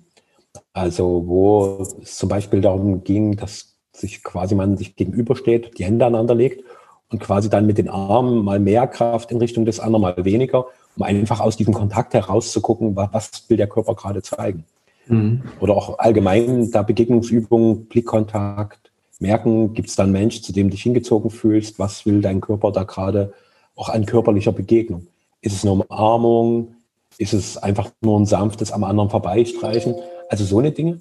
[0.74, 6.06] Also wo es zum Beispiel darum ging, dass sich quasi man sich gegenübersteht, die Hände
[6.06, 6.64] aneinander legt
[7.10, 10.66] und quasi dann mit den Armen mal mehr Kraft in Richtung des anderen, mal weniger,
[10.96, 14.66] um einfach aus diesem Kontakt herauszugucken, was will der Körper gerade zeigen.
[15.08, 15.42] Mhm.
[15.60, 20.72] Oder auch allgemein da Begegnungsübungen, Blickkontakt, merken, gibt es da einen Mensch, zu dem du
[20.72, 23.34] dich hingezogen fühlst, was will dein Körper da gerade
[23.76, 25.08] auch an körperlicher Begegnung?
[25.42, 26.76] Ist es eine Umarmung?
[27.18, 29.96] Ist es einfach nur ein sanftes am anderen vorbeistreichen?
[30.32, 30.98] Also so eine Dinge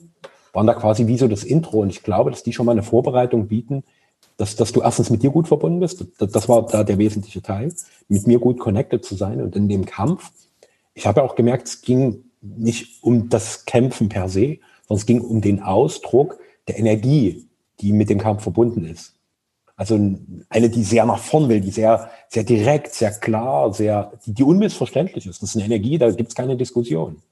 [0.53, 1.79] waren da quasi wie so das Intro.
[1.81, 3.85] Und ich glaube, dass die schon mal eine Vorbereitung bieten,
[4.37, 6.05] dass, dass du erstens mit dir gut verbunden bist.
[6.19, 7.73] Das, das war da der wesentliche Teil,
[8.09, 9.41] mit mir gut connected zu sein.
[9.41, 10.33] Und in dem Kampf,
[10.95, 15.21] ich habe auch gemerkt, es ging nicht um das Kämpfen per se, sondern es ging
[15.21, 17.47] um den Ausdruck der Energie,
[17.79, 19.15] die mit dem Kampf verbunden ist.
[19.77, 19.95] Also
[20.49, 24.43] eine, die sehr nach vorn will, die sehr, sehr direkt, sehr klar, sehr, die, die
[24.43, 25.41] unmissverständlich ist.
[25.41, 27.23] Das ist eine Energie, da gibt es keine Diskussion.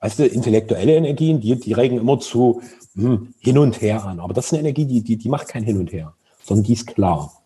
[0.00, 2.62] Weißt du, intellektuelle Energien, die, die regen immer zu
[2.94, 4.20] hm, hin und her an.
[4.20, 6.74] Aber das ist eine Energie, die, die, die macht kein Hin und Her, sondern die
[6.74, 7.42] ist klar.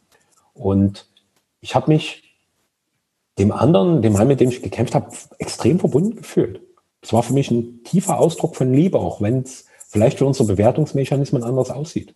[0.54, 1.08] Und
[1.60, 2.22] ich habe mich
[3.38, 6.60] dem anderen, dem Mann, mit dem ich gekämpft habe, extrem verbunden gefühlt.
[7.00, 10.48] Es war für mich ein tiefer Ausdruck von Liebe, auch wenn es vielleicht für unsere
[10.48, 12.14] Bewertungsmechanismen anders aussieht.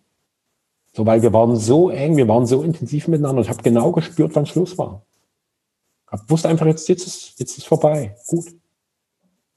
[0.95, 3.43] So, weil wir waren so eng, wir waren so intensiv miteinander.
[3.43, 5.03] Ich habe genau gespürt, wann Schluss war.
[6.13, 8.17] Ich wusste einfach, jetzt, jetzt, ist, jetzt ist vorbei.
[8.29, 8.47] Gut.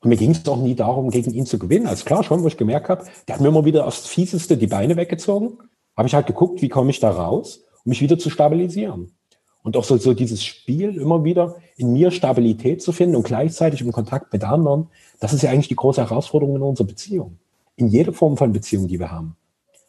[0.01, 1.87] Und mir ging es auch nie darum, gegen ihn zu gewinnen.
[1.87, 4.67] Also klar, schon, wo ich gemerkt habe, der hat mir immer wieder aufs Fieseste die
[4.67, 5.57] Beine weggezogen.
[5.97, 9.11] Habe ich halt geguckt, wie komme ich da raus, um mich wieder zu stabilisieren.
[9.61, 13.81] Und auch so, so dieses Spiel immer wieder in mir Stabilität zu finden und gleichzeitig
[13.81, 14.87] im Kontakt mit anderen,
[15.19, 17.37] das ist ja eigentlich die große Herausforderung in unserer Beziehung.
[17.75, 19.35] In jeder Form von Beziehung, die wir haben.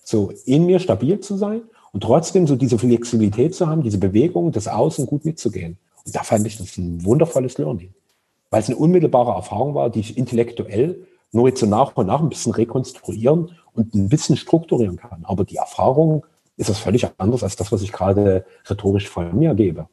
[0.03, 4.51] So in mir stabil zu sein und trotzdem so diese Flexibilität zu haben, diese Bewegung
[4.51, 5.79] des Außen gut mitzugehen.
[6.05, 7.95] Und da fand ich das ein wundervolles Learning
[8.51, 12.21] weil es eine unmittelbare Erfahrung war, die ich intellektuell nur jetzt so nach und nach
[12.21, 15.25] ein bisschen rekonstruieren und ein bisschen strukturieren kann.
[15.25, 19.55] Aber die Erfahrung ist das völlig anders als das, was ich gerade rhetorisch von mir
[19.55, 19.89] gebe.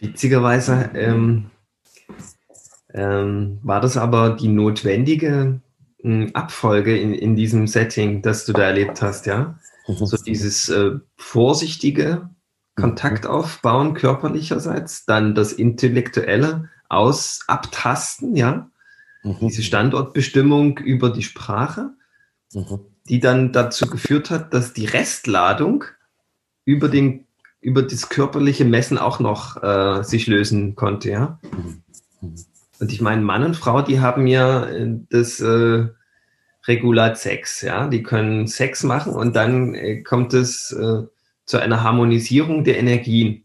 [0.00, 1.50] Witzigerweise ähm,
[2.94, 5.60] ähm, war das aber die notwendige
[6.02, 9.58] äh, Abfolge in, in diesem Setting, das du da erlebt hast, ja?
[9.86, 10.06] Mhm.
[10.06, 12.30] So dieses äh, vorsichtige,
[12.80, 18.70] Kontakt aufbauen, körperlicherseits, dann das Intellektuelle aus abtasten, ja,
[19.22, 19.36] mhm.
[19.40, 21.90] diese Standortbestimmung über die Sprache,
[22.54, 22.80] mhm.
[23.08, 25.84] die dann dazu geführt hat, dass die Restladung
[26.64, 27.24] über den
[27.60, 31.40] über das körperliche Messen auch noch äh, sich lösen konnte, ja.
[31.42, 31.82] Mhm.
[32.80, 35.88] Und ich meine, Mann und Frau, die haben ja äh, das äh,
[36.68, 37.88] regulat Sex, ja.
[37.88, 41.02] Die können Sex machen und dann äh, kommt es äh,
[41.48, 43.44] zu einer Harmonisierung der Energien.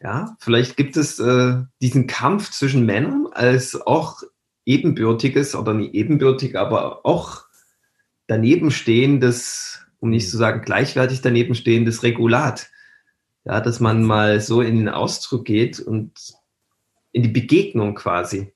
[0.00, 4.22] Ja, vielleicht gibt es äh, diesen Kampf zwischen Männern als auch
[4.64, 7.42] ebenbürtiges oder nicht ebenbürtig, aber auch
[8.28, 12.70] daneben stehendes, um nicht zu sagen gleichwertig daneben stehendes Regulat.
[13.44, 16.12] Ja, dass man mal so in den Ausdruck geht und
[17.10, 18.52] in die Begegnung quasi.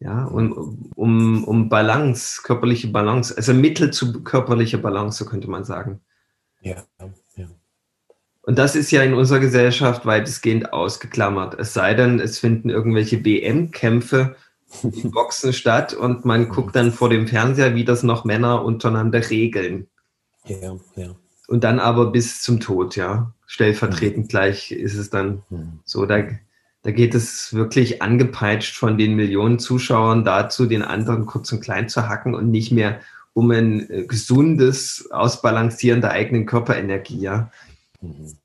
[0.00, 5.64] Ja, um, um, um Balance, körperliche Balance, also Mittel zu körperlicher Balance, so könnte man
[5.64, 6.00] sagen.
[6.60, 6.84] Ja,
[7.36, 7.48] ja.
[8.48, 11.58] Und das ist ja in unserer Gesellschaft weitestgehend ausgeklammert.
[11.58, 14.36] Es sei denn, es finden irgendwelche WM-Kämpfe
[14.82, 19.28] in Boxen statt und man guckt dann vor dem Fernseher, wie das noch Männer untereinander
[19.28, 19.88] regeln.
[20.46, 21.14] Ja, ja.
[21.46, 23.34] Und dann aber bis zum Tod, ja.
[23.44, 24.28] Stellvertretend mhm.
[24.28, 25.80] gleich ist es dann mhm.
[25.84, 26.06] so.
[26.06, 26.22] Da,
[26.84, 31.90] da geht es wirklich angepeitscht von den Millionen Zuschauern dazu, den anderen kurz und klein
[31.90, 32.98] zu hacken und nicht mehr
[33.34, 37.50] um ein äh, gesundes Ausbalancieren der eigenen Körperenergie, ja.
[38.00, 38.36] Mhm.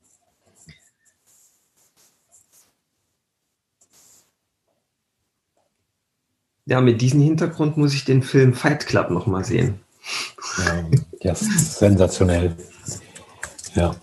[6.66, 9.80] Ja, mit diesem Hintergrund muss ich den Film Fight Club nochmal sehen.
[10.58, 10.84] Ja,
[11.22, 12.56] der ist sensationell.
[13.74, 13.94] Ja.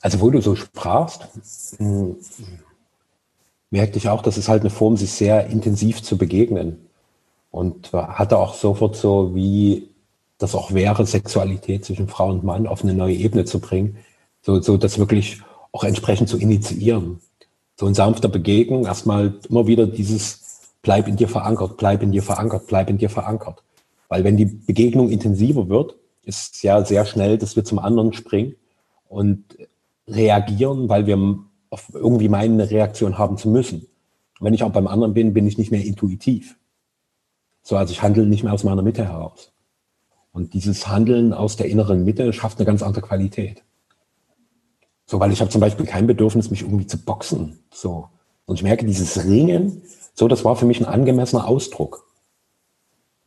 [0.00, 1.28] Also wo du so sprachst,
[1.78, 2.16] hm,
[3.70, 6.89] merkte ich auch, dass es halt eine Form, sich sehr intensiv zu begegnen.
[7.50, 9.88] Und hatte auch sofort so, wie
[10.38, 13.98] das auch wäre, Sexualität zwischen Frau und Mann auf eine neue Ebene zu bringen.
[14.42, 17.20] So, so das wirklich auch entsprechend zu initiieren.
[17.76, 20.40] So in sanfter Begegnung erstmal immer wieder dieses
[20.82, 23.62] bleib in dir verankert, bleib in dir verankert, bleib in dir verankert.
[24.08, 28.12] Weil wenn die Begegnung intensiver wird, ist es ja sehr schnell, dass wir zum anderen
[28.12, 28.54] springen
[29.08, 29.44] und
[30.08, 31.38] reagieren, weil wir
[31.92, 33.80] irgendwie meinen, eine Reaktion haben zu müssen.
[34.38, 36.56] Und wenn ich auch beim anderen bin, bin ich nicht mehr intuitiv.
[37.62, 39.52] So, also ich handle nicht mehr aus meiner Mitte heraus.
[40.32, 43.62] Und dieses Handeln aus der inneren Mitte schafft eine ganz andere Qualität.
[45.06, 47.58] So, weil ich habe zum Beispiel kein Bedürfnis, mich irgendwie zu boxen.
[47.72, 48.08] So.
[48.46, 49.82] Und ich merke, dieses Ringen,
[50.14, 52.06] so, das war für mich ein angemessener Ausdruck.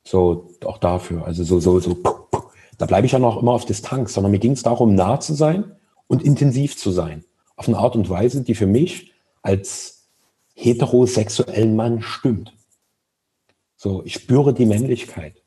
[0.05, 1.25] So, auch dafür.
[1.25, 2.43] Also so, so, so, puh, puh.
[2.77, 5.33] da bleibe ich ja noch immer auf Distanz, sondern mir ging es darum, nah zu
[5.33, 5.75] sein
[6.07, 7.25] und intensiv zu sein.
[7.55, 10.07] Auf eine Art und Weise, die für mich als
[10.53, 12.52] heterosexuellen Mann stimmt.
[13.83, 15.41] So, ich spüre die Männlichkeit.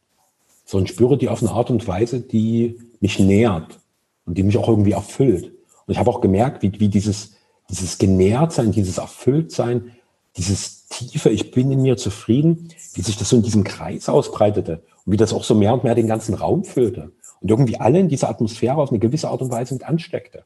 [0.66, 3.81] So, und spüre die auf eine Art und Weise, die mich nährt
[4.27, 5.53] und die mich auch irgendwie erfüllt.
[5.87, 7.33] Und ich habe auch gemerkt, wie, wie dieses,
[7.70, 9.92] dieses Genährtsein, dieses Erfülltsein,
[10.37, 14.83] dieses tiefe, ich bin in mir zufrieden, wie sich das so in diesem Kreis ausbreitete
[15.07, 18.01] und wie das auch so mehr und mehr den ganzen Raum füllte und irgendwie alle
[18.01, 20.44] in dieser Atmosphäre auf eine gewisse Art und Weise mit ansteckte.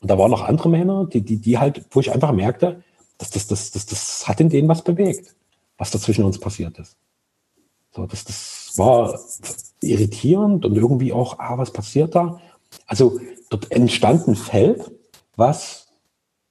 [0.00, 2.82] Und da waren noch andere Männer, die, die, die halt, wo ich einfach merkte,
[3.18, 5.34] dass das, das, das, das hat in denen was bewegt,
[5.76, 6.96] was da zwischen uns passiert ist.
[7.96, 9.18] So, das, das war
[9.80, 12.38] irritierend und irgendwie auch, ah, was passiert da?
[12.86, 14.92] Also dort entstand ein Feld,
[15.34, 15.88] was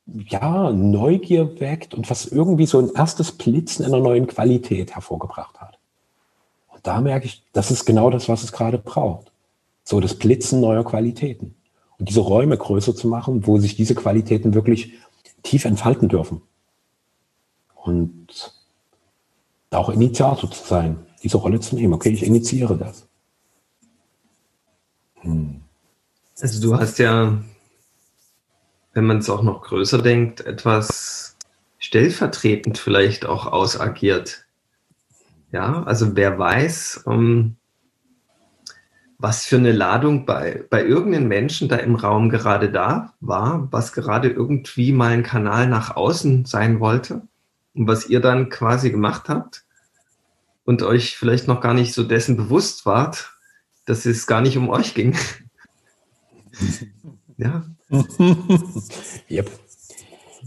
[0.07, 5.77] ja Neugier weckt und was irgendwie so ein erstes Blitzen einer neuen Qualität hervorgebracht hat.
[6.67, 9.31] Und da merke ich, das ist genau das, was es gerade braucht.
[9.83, 11.53] So das Blitzen neuer Qualitäten.
[11.99, 14.93] Und diese Räume größer zu machen, wo sich diese Qualitäten wirklich
[15.43, 16.41] tief entfalten dürfen.
[17.75, 18.51] Und
[19.69, 21.93] auch Initiator zu sein, diese Rolle zu nehmen.
[21.93, 23.07] Okay, ich initiiere das.
[25.21, 25.61] Hm.
[26.39, 27.41] Also du hast ja,
[28.93, 31.35] wenn man es auch noch größer denkt, etwas
[31.79, 34.45] stellvertretend vielleicht auch ausagiert.
[35.51, 37.55] Ja, also wer weiß, um, ähm,
[39.17, 43.93] was für eine Ladung bei, bei irgendeinem Menschen da im Raum gerade da war, was
[43.93, 47.21] gerade irgendwie mal ein Kanal nach außen sein wollte
[47.73, 49.64] und was ihr dann quasi gemacht habt
[50.65, 53.31] und euch vielleicht noch gar nicht so dessen bewusst wart,
[53.85, 55.15] dass es gar nicht um euch ging,
[57.37, 57.65] ja.
[59.29, 59.49] yep.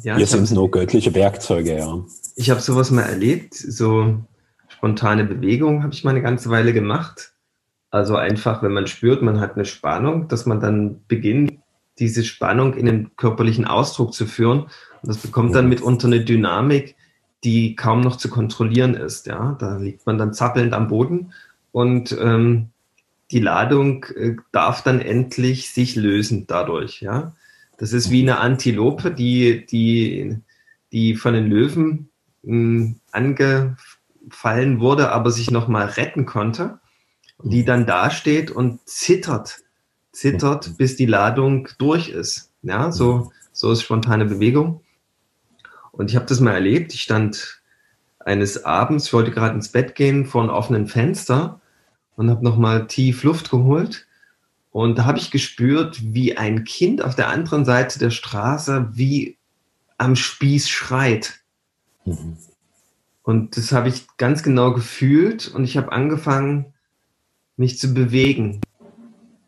[0.02, 2.04] ja Wir sind nur göttliche Werkzeuge, ja.
[2.36, 4.24] Ich habe sowas mal erlebt, so
[4.68, 7.32] spontane Bewegungen habe ich mal eine ganze Weile gemacht.
[7.90, 11.54] Also einfach, wenn man spürt, man hat eine Spannung, dass man dann beginnt,
[11.98, 14.62] diese Spannung in den körperlichen Ausdruck zu führen.
[14.62, 14.70] Und
[15.02, 16.96] das bekommt dann mitunter eine Dynamik,
[17.44, 19.26] die kaum noch zu kontrollieren ist.
[19.26, 21.32] Ja, da liegt man dann zappelnd am Boden
[21.72, 22.70] und ähm,
[23.30, 27.34] die Ladung äh, darf dann endlich sich lösen dadurch, ja.
[27.76, 30.36] Das ist wie eine Antilope, die, die,
[30.90, 32.08] die von den Löwen
[32.42, 36.80] mh, hm, angefallen wurde, aber sich nochmal retten konnte.
[37.44, 39.58] Die dann dasteht und zittert,
[40.10, 42.50] zittert, bis die Ladung durch ist.
[42.62, 44.80] Ja, so, so ist spontane Bewegung.
[45.98, 46.94] Und ich habe das mal erlebt.
[46.94, 47.60] Ich stand
[48.20, 51.60] eines Abends, ich wollte gerade ins Bett gehen, vor einem offenen Fenster
[52.16, 54.06] und habe nochmal tief Luft geholt.
[54.70, 59.36] Und da habe ich gespürt, wie ein Kind auf der anderen Seite der Straße wie
[59.96, 61.40] am Spieß schreit.
[62.04, 62.36] Mhm.
[63.24, 66.66] Und das habe ich ganz genau gefühlt und ich habe angefangen,
[67.56, 68.60] mich zu bewegen.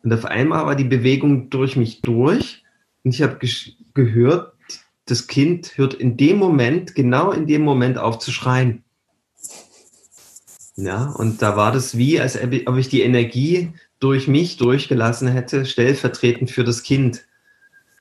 [0.03, 2.65] Und auf einmal war die Bewegung durch mich durch
[3.05, 3.39] und ich habe
[3.95, 4.55] gehört,
[5.11, 8.85] das Kind hört in dem Moment, genau in dem Moment auf zu schreien.
[10.77, 15.67] Ja, und da war das wie, als ob ich die Energie durch mich durchgelassen hätte,
[15.67, 17.27] stellvertretend für das Kind.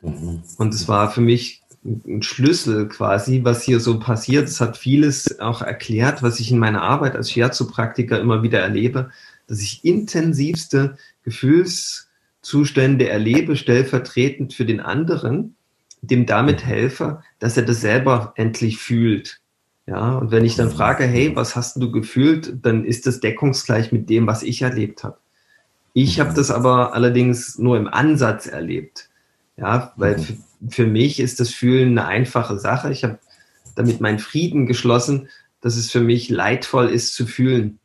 [0.01, 0.43] Mhm.
[0.57, 4.47] Und es war für mich ein Schlüssel quasi, was hier so passiert.
[4.47, 9.11] Es hat vieles auch erklärt, was ich in meiner Arbeit als Shiatsu-Praktiker immer wieder erlebe,
[9.47, 15.55] dass ich intensivste Gefühlszustände erlebe, stellvertretend für den anderen,
[16.01, 19.39] dem damit helfe, dass er das selber endlich fühlt.
[19.85, 23.91] Ja, und wenn ich dann frage, hey, was hast du gefühlt, dann ist das deckungsgleich
[23.91, 25.17] mit dem, was ich erlebt habe.
[25.93, 29.09] Ich habe das aber allerdings nur im Ansatz erlebt.
[29.57, 30.21] Ja, weil mhm.
[30.21, 30.35] für,
[30.69, 32.91] für mich ist das Fühlen eine einfache Sache.
[32.91, 33.17] Ich habe
[33.75, 35.27] damit meinen Frieden geschlossen,
[35.61, 37.79] dass es für mich leidvoll ist zu fühlen.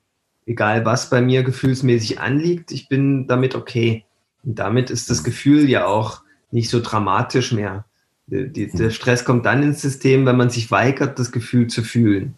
[0.46, 4.04] Egal was bei mir gefühlsmäßig anliegt, ich bin damit okay.
[4.42, 7.86] Und damit ist das Gefühl ja auch nicht so dramatisch mehr.
[8.26, 12.36] Die, der Stress kommt dann ins System, wenn man sich weigert, das Gefühl zu fühlen.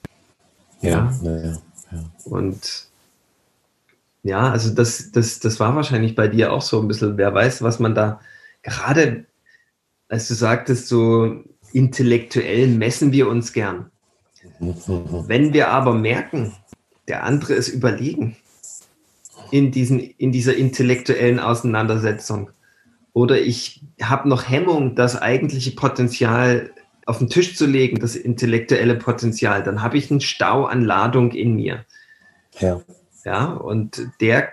[0.80, 1.58] Ja, ja, ja.
[1.92, 2.04] ja.
[2.24, 2.88] Und
[4.24, 7.62] ja, also das, das, das war wahrscheinlich bei dir auch so ein bisschen, wer weiß,
[7.62, 8.20] was man da
[8.62, 9.24] gerade,
[10.08, 13.90] als du sagtest, so intellektuell messen wir uns gern.
[14.58, 16.52] Wenn wir aber merken,
[17.06, 18.36] der andere ist überlegen
[19.52, 22.50] in, diesen, in dieser intellektuellen Auseinandersetzung,
[23.16, 26.70] oder ich habe noch Hemmung, das eigentliche Potenzial
[27.06, 31.30] auf den Tisch zu legen, das intellektuelle Potenzial, dann habe ich einen Stau an Ladung
[31.30, 31.86] in mir.
[32.60, 32.82] Ja.
[33.24, 34.50] Ja, und der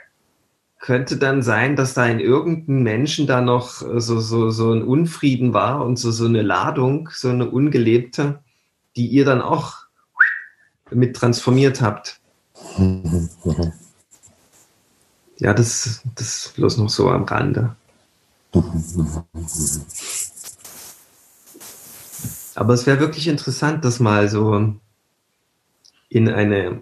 [0.79, 5.53] könnte dann sein, dass da in irgendeinem Menschen da noch so, so, so ein Unfrieden
[5.53, 8.39] war und so, so eine Ladung, so eine ungelebte,
[8.95, 9.87] die ihr dann auch
[10.89, 12.21] mit transformiert habt.
[15.39, 17.75] Ja, das, das bloß noch so am Rande.
[22.55, 24.75] Aber es wäre wirklich interessant, das mal so
[26.09, 26.81] in eine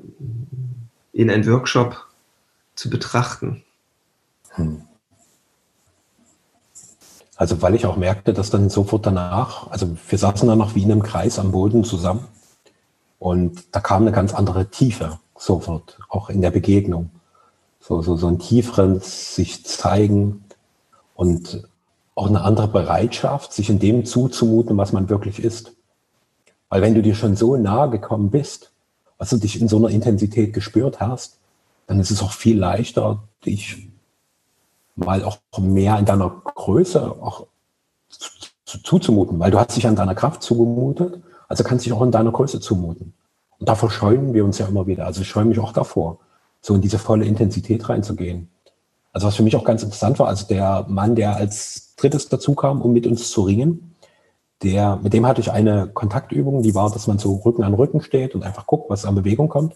[1.14, 2.08] in einen Workshop
[2.76, 3.64] zu betrachten.
[4.50, 4.82] Hm.
[7.36, 10.84] Also weil ich auch merkte, dass dann sofort danach, also wir saßen dann noch wie
[10.84, 12.28] in einem Kreis am Boden zusammen
[13.18, 17.10] und da kam eine ganz andere Tiefe sofort, auch in der Begegnung.
[17.80, 20.44] So, so, so ein tieferes sich zeigen,
[21.22, 21.70] und
[22.16, 25.74] auch eine andere Bereitschaft, sich in dem zuzumuten, was man wirklich ist.
[26.68, 28.72] Weil wenn du dir schon so nahe gekommen bist,
[29.20, 31.38] was du dich in so einer Intensität gespürt hast,
[31.86, 33.88] dann ist es auch viel leichter, dich
[34.96, 37.46] mal auch mehr in deiner Größe auch
[38.66, 42.12] zuzumuten, weil du hast dich an deiner Kraft zugemutet, also kannst du dich auch in
[42.12, 43.14] deiner Größe zumuten.
[43.60, 45.06] Und davor scheuen wir uns ja immer wieder.
[45.06, 46.18] Also ich scheue mich auch davor,
[46.62, 48.50] so in diese volle Intensität reinzugehen.
[49.14, 52.56] Also was für mich auch ganz interessant war, also der Mann, der als drittes dazu
[52.56, 53.96] kam, um mit uns zu ringen,
[54.64, 58.02] der, mit dem hatte ich eine Kontaktübung, die war, dass man so Rücken an Rücken
[58.02, 59.76] steht und einfach guckt, was an Bewegung kommt.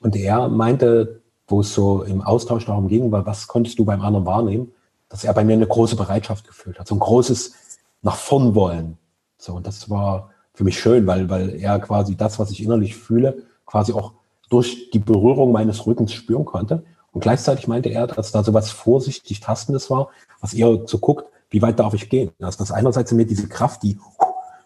[0.00, 4.00] Und er meinte, wo es so im Austausch darum ging, weil was konntest du beim
[4.02, 4.72] anderen wahrnehmen,
[5.08, 7.54] dass er bei mir eine große Bereitschaft gefühlt hat, so ein großes
[8.02, 8.96] nach vorn wollen.
[9.36, 12.96] So, und das war für mich schön, weil, weil er quasi das, was ich innerlich
[12.96, 14.12] fühle, quasi auch
[14.48, 16.84] durch die Berührung meines Rückens spüren konnte.
[17.12, 21.26] Und gleichzeitig meinte er, dass da so was vorsichtig Tastendes war, was eher so guckt,
[21.50, 22.30] wie weit darf ich gehen?
[22.40, 23.98] Also das einerseits in mir diese Kraft, die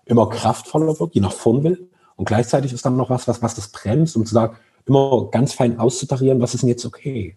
[0.04, 1.88] immer kraftvoller wird, die nach vorn will.
[2.16, 5.54] Und gleichzeitig ist dann noch was, was, was das bremst, um zu sagen, immer ganz
[5.54, 7.36] fein auszutarieren, was ist denn jetzt okay?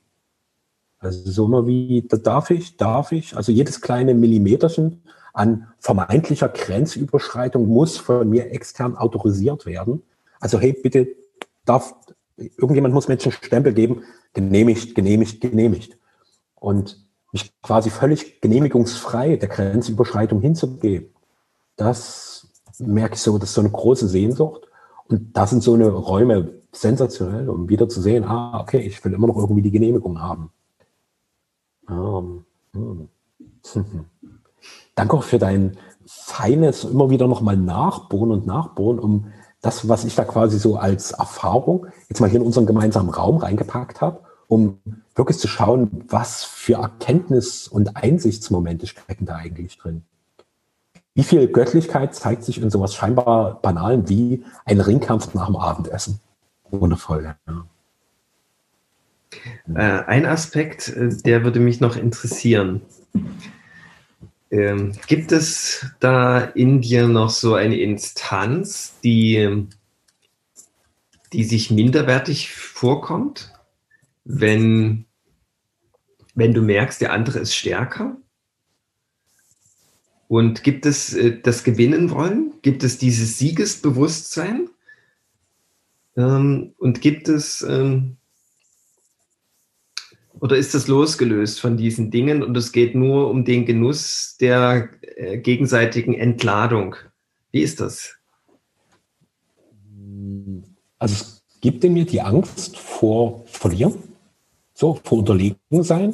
[1.00, 5.04] Also so immer wie, da darf ich, darf ich, also jedes kleine Millimeterchen
[5.34, 10.02] an vermeintlicher Grenzüberschreitung muss von mir extern autorisiert werden.
[10.40, 11.08] Also hey, bitte
[11.66, 11.94] darf,
[12.38, 15.98] irgendjemand muss Menschen Stempel geben, genehmigt, genehmigt, genehmigt.
[16.56, 21.10] Und mich quasi völlig genehmigungsfrei der Grenzüberschreitung hinzugeben,
[21.76, 22.48] das
[22.80, 24.68] merke ich so, das ist so eine große Sehnsucht.
[25.08, 29.14] Und da sind so eine Räume sensationell, um wieder zu sehen, ah, okay, ich will
[29.14, 30.52] immer noch irgendwie die Genehmigung haben.
[31.88, 33.08] Um, hm.
[34.96, 39.32] Danke auch für dein feines, immer wieder nochmal nachbohren und nachbohren, um
[39.68, 43.38] das, was ich da quasi so als Erfahrung jetzt mal hier in unseren gemeinsamen Raum
[43.38, 44.80] reingepackt habe, um
[45.14, 50.04] wirklich zu schauen, was für Erkenntnis- und Einsichtsmomente stecken da eigentlich drin.
[51.14, 56.22] wie viel Göttlichkeit zeigt sich in sowas scheinbar Banalen wie ein Ringkampf nach dem Abendessen?
[56.70, 57.66] Wundervoll, ja.
[59.74, 62.82] Äh, ein Aspekt, äh, der würde mich noch interessieren.
[64.50, 69.68] Ähm, gibt es da in dir noch so eine Instanz, die,
[71.34, 73.52] die sich minderwertig vorkommt,
[74.24, 75.06] wenn,
[76.34, 78.18] wenn du merkst, der andere ist stärker?
[80.28, 82.54] Und gibt es äh, das Gewinnen wollen?
[82.62, 84.70] Gibt es dieses Siegesbewusstsein?
[86.16, 88.18] Ähm, und gibt es ähm,
[90.40, 94.90] oder ist das losgelöst von diesen Dingen und es geht nur um den Genuss der
[95.02, 96.96] äh, gegenseitigen Entladung?
[97.52, 98.16] Wie ist das?
[101.00, 103.96] Also es gibt in mir die Angst vor Verlieren,
[104.74, 106.14] so vor Unterlegen sein,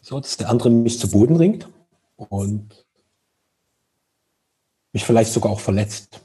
[0.00, 1.68] so dass der andere mich zu Boden ringt
[2.16, 2.84] und
[4.92, 6.20] mich vielleicht sogar auch verletzt.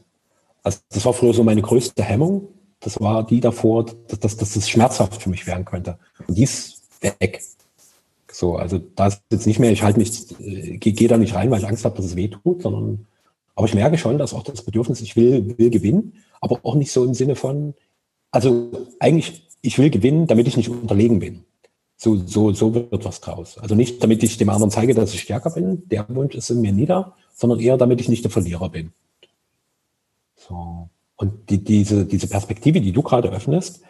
[0.64, 2.50] Also das war früher so meine größte Hemmung.
[2.80, 5.98] Das war die davor, dass, dass, dass das schmerzhaft für mich werden könnte.
[6.28, 7.42] Und dies weg.
[8.32, 11.36] So, also da ist jetzt nicht mehr, ich halte mich, äh, gehe geh da nicht
[11.36, 13.08] rein, weil ich Angst habe, dass es weh tut, sondern,
[13.56, 16.92] aber ich merke schon, dass auch das Bedürfnis, ich will, will gewinnen, aber auch nicht
[16.92, 17.74] so im Sinne von,
[18.32, 21.44] also eigentlich, ich will gewinnen, damit ich nicht unterlegen bin.
[21.98, 23.58] So, so, so wird was draus.
[23.58, 26.62] Also nicht, damit ich dem anderen zeige, dass ich stärker bin, der Wunsch ist in
[26.62, 28.94] mir nieder, sondern eher, damit ich nicht der Verlierer bin.
[30.38, 30.90] So.
[31.18, 33.82] Und die, diese, diese Perspektive, die du gerade öffnest,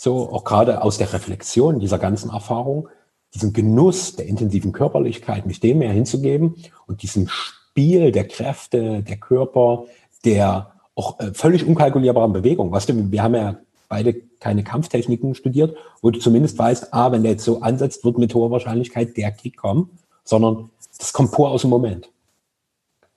[0.00, 2.88] so auch gerade aus der Reflexion dieser ganzen Erfahrung,
[3.34, 9.18] diesen Genuss der intensiven Körperlichkeit, mich dem mehr hinzugeben und diesem Spiel der Kräfte, der
[9.18, 9.84] Körper,
[10.24, 12.72] der auch äh, völlig unkalkulierbaren Bewegung.
[12.72, 13.58] Weißt du, wir haben ja
[13.90, 18.16] beide keine Kampftechniken studiert, wo du zumindest weißt, ah, wenn der jetzt so ansetzt, wird
[18.16, 19.90] mit hoher Wahrscheinlichkeit der Kick kommen,
[20.24, 22.08] sondern das kommt pur aus dem Moment.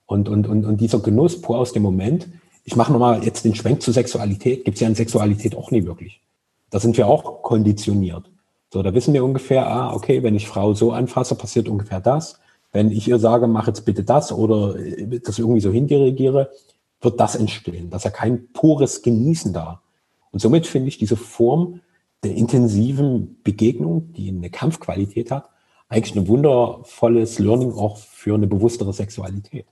[0.04, 2.28] Und, und, und, und dieser Genuss pur aus dem Moment,
[2.62, 5.86] ich mache nochmal jetzt den Schwenk zur Sexualität, gibt es ja in Sexualität auch nie
[5.86, 6.20] wirklich.
[6.74, 8.32] Da sind wir auch konditioniert.
[8.72, 12.40] So, da wissen wir ungefähr, ah, okay, wenn ich Frau so anfasse, passiert ungefähr das.
[12.72, 16.50] Wenn ich ihr sage, mach jetzt bitte das oder äh, das irgendwie so hindirigiere,
[17.00, 17.90] wird das entstehen.
[17.90, 19.82] Das ist ja kein pures Genießen da.
[20.32, 21.80] Und somit finde ich diese Form
[22.24, 25.50] der intensiven Begegnung, die eine Kampfqualität hat,
[25.88, 29.66] eigentlich ein wundervolles Learning auch für eine bewusstere Sexualität.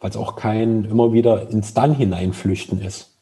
[0.00, 3.14] Weil es auch kein immer wieder ins Dann hineinflüchten ist.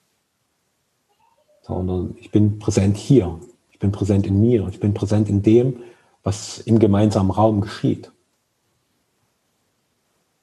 [1.62, 3.38] Sondern ich bin präsent hier,
[3.72, 5.80] ich bin präsent in mir, ich bin präsent in dem,
[6.22, 8.10] was im gemeinsamen Raum geschieht.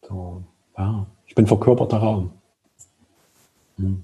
[0.07, 0.43] So,
[0.77, 2.31] ja, ich bin verkörperter Raum.
[3.77, 4.03] Hm.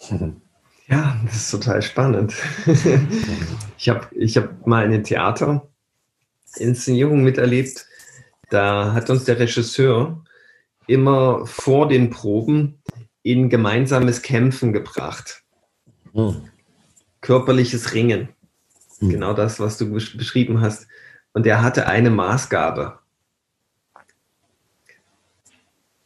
[0.88, 2.34] Ja, das ist total spannend.
[3.78, 5.69] Ich habe ich hab mal in einem Theater
[6.56, 7.86] Inszenierung miterlebt.
[8.50, 10.24] Da hat uns der Regisseur
[10.86, 12.82] immer vor den Proben
[13.22, 15.42] in gemeinsames Kämpfen gebracht.
[16.12, 16.48] Mhm.
[17.20, 18.28] Körperliches Ringen.
[19.00, 19.10] Mhm.
[19.10, 20.86] Genau das, was du beschrieben hast.
[21.32, 22.98] Und er hatte eine Maßgabe.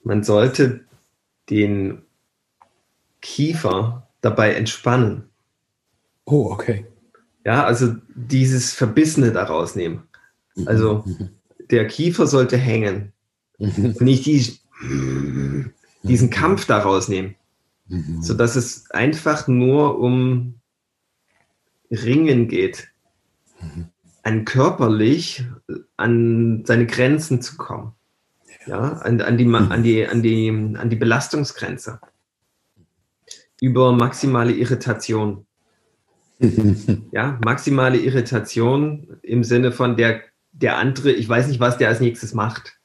[0.03, 0.84] Man sollte
[1.49, 2.03] den
[3.22, 5.30] Kiefer dabei entspannen.
[6.26, 6.86] Oh, okay.
[7.45, 10.09] Ja, also dieses Verbissene daraus nehmen.
[10.66, 11.05] Also
[11.70, 13.12] der Kiefer sollte hängen.
[13.59, 14.55] Und nicht die,
[16.02, 17.36] diesen Kampf daraus nehmen.
[18.20, 20.55] Sodass es einfach nur um
[21.90, 22.88] Ringen geht.
[24.22, 25.44] An körperlich
[25.96, 27.92] an seine Grenzen zu kommen.
[28.66, 32.00] Ja, an, an, die, an, die, an, die, an die Belastungsgrenze.
[33.61, 35.46] Über maximale Irritation.
[37.12, 40.22] ja, maximale Irritation im Sinne von der
[40.55, 42.78] der andere, ich weiß nicht, was der als nächstes macht.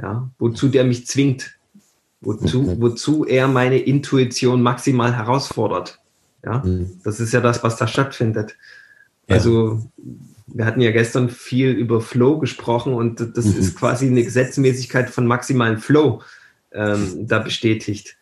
[0.00, 1.56] Ja, wozu der mich zwingt.
[2.20, 2.80] Wozu, mhm.
[2.80, 6.00] wozu er meine Intuition maximal herausfordert.
[6.44, 7.00] Ja, mhm.
[7.04, 8.56] das ist ja das, was da stattfindet.
[9.28, 9.36] Ja.
[9.36, 9.88] Also,
[10.46, 13.58] wir hatten ja gestern viel über Flow gesprochen und das mhm.
[13.58, 16.22] ist quasi eine Gesetzmäßigkeit von maximalen Flow
[16.72, 18.16] ähm, da bestätigt.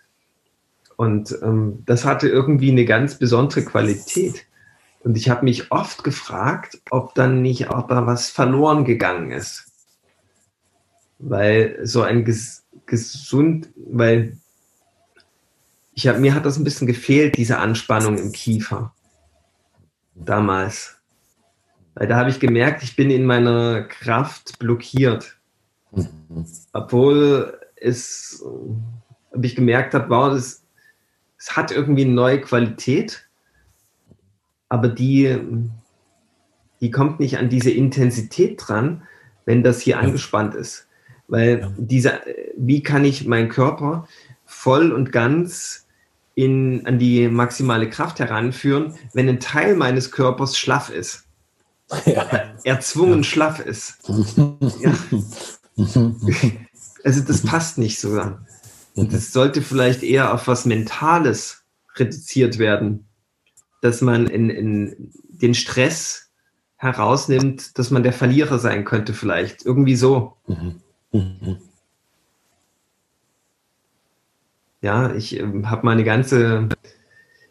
[0.96, 4.46] Und ähm, das hatte irgendwie eine ganz besondere Qualität.
[5.00, 9.66] Und ich habe mich oft gefragt, ob dann nicht auch da was verloren gegangen ist.
[11.18, 14.38] Weil so ein ges gesund, weil
[15.94, 18.94] ich hab, mir hat das ein bisschen gefehlt, diese Anspannung im Kiefer.
[20.14, 20.96] Damals.
[21.94, 25.38] Weil da habe ich gemerkt, ich bin in meiner Kraft blockiert.
[26.72, 28.44] Obwohl es,
[29.32, 30.62] ob ich gemerkt habe, wow, es
[31.48, 33.25] hat irgendwie eine neue Qualität,
[34.68, 35.38] aber die,
[36.80, 39.02] die kommt nicht an diese Intensität dran,
[39.44, 40.00] wenn das hier ja.
[40.00, 40.86] angespannt ist.
[41.28, 41.72] Weil ja.
[41.76, 42.20] dieser,
[42.56, 44.06] wie kann ich meinen Körper
[44.44, 45.86] voll und ganz
[46.34, 51.24] in, an die maximale Kraft heranführen, wenn ein Teil meines Körpers schlaff ist?
[52.04, 52.54] Ja.
[52.64, 53.98] Erzwungen schlaff ist.
[57.04, 58.20] Also das passt nicht so.
[58.96, 61.62] Und das sollte vielleicht eher auf was Mentales
[61.94, 63.06] reduziert werden,
[63.80, 66.30] dass man in, in den Stress
[66.76, 69.64] herausnimmt, dass man der Verlierer sein könnte vielleicht.
[69.64, 70.36] Irgendwie so.
[70.46, 70.80] Mhm.
[71.12, 71.58] Mhm.
[74.82, 76.68] Ja, ich äh, habe mal eine ganze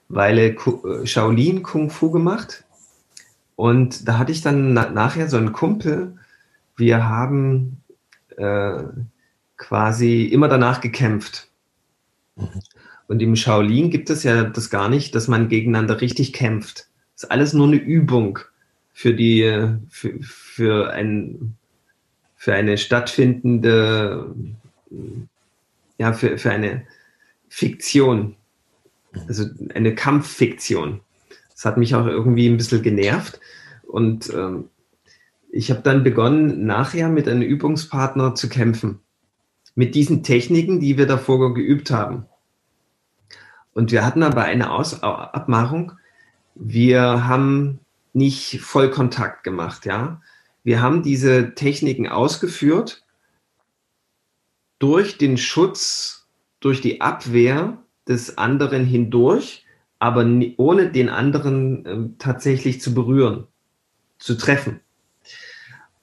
[0.08, 2.64] Weile äh, Shaolin Kung Fu gemacht.
[3.56, 6.18] Und da hatte ich dann na nachher so einen Kumpel.
[6.76, 7.82] Wir haben
[8.38, 8.84] äh,
[9.58, 11.48] quasi immer danach gekämpft.
[12.36, 12.62] Mhm.
[13.08, 16.88] Und im Shaolin gibt es ja das gar nicht, dass man gegeneinander richtig kämpft.
[17.14, 18.40] Das ist alles nur eine Übung
[18.94, 21.56] für die, für, für ein,
[22.36, 24.34] für eine stattfindende,
[25.98, 26.86] ja, für, für eine
[27.48, 28.36] Fiktion.
[29.28, 31.02] Also eine Kampffiktion.
[31.52, 33.40] Das hat mich auch irgendwie ein bisschen genervt.
[33.84, 34.66] Und ähm,
[35.50, 39.00] ich habe dann begonnen, nachher mit einem Übungspartner zu kämpfen.
[39.74, 42.26] Mit diesen Techniken, die wir davor geübt haben.
[43.76, 45.92] Und wir hatten aber eine Aus Abmachung.
[46.56, 47.82] Wir haben
[48.14, 50.22] nicht Vollkontakt gemacht, ja.
[50.64, 53.04] Wir haben diese Techniken ausgeführt
[54.80, 56.26] durch den Schutz,
[56.62, 59.66] durch die Abwehr des anderen hindurch,
[60.00, 60.26] aber
[60.58, 63.46] ohne den anderen äh, tatsächlich zu berühren,
[64.18, 64.80] zu treffen.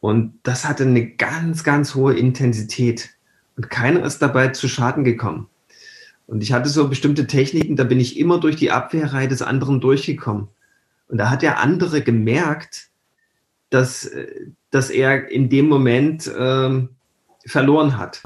[0.01, 3.11] Und das hatte eine ganz, ganz hohe Intensität.
[3.57, 5.49] Und keiner ist dabei zu Schaden gekommen.
[6.33, 9.83] Und ich hatte so bestimmte Techniken, da bin ich immer durch die Abwehrreihe des anderen
[9.83, 10.49] durchgekommen.
[11.09, 12.89] Und da hat der andere gemerkt,
[13.69, 14.11] dass,
[14.71, 16.89] dass er in dem Moment ähm,
[17.45, 18.23] verloren hat.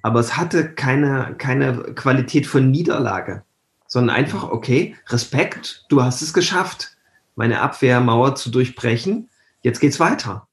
[0.00, 3.42] Aber es hatte keine, keine Qualität von Niederlage,
[3.86, 6.96] sondern einfach, okay, Respekt, du hast es geschafft,
[7.36, 9.28] meine Abwehrmauer zu durchbrechen,
[9.60, 10.48] jetzt geht's weiter.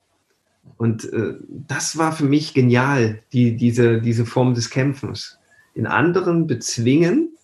[0.76, 5.40] Und äh, das war für mich genial, die, diese, diese Form des Kämpfens.
[5.76, 7.36] Den anderen bezwingen,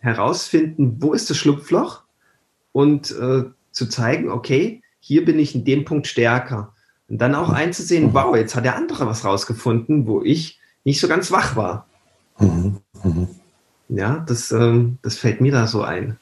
[0.00, 2.02] herausfinden, wo ist das Schlupfloch
[2.72, 6.74] und äh, zu zeigen, okay, hier bin ich in dem Punkt stärker.
[7.08, 11.08] Und dann auch einzusehen, wow, jetzt hat der andere was rausgefunden, wo ich nicht so
[11.08, 11.86] ganz wach war.
[12.38, 12.78] Mhm.
[13.02, 13.28] Mhm.
[13.88, 16.18] Ja, das, ähm, das fällt mir da so ein.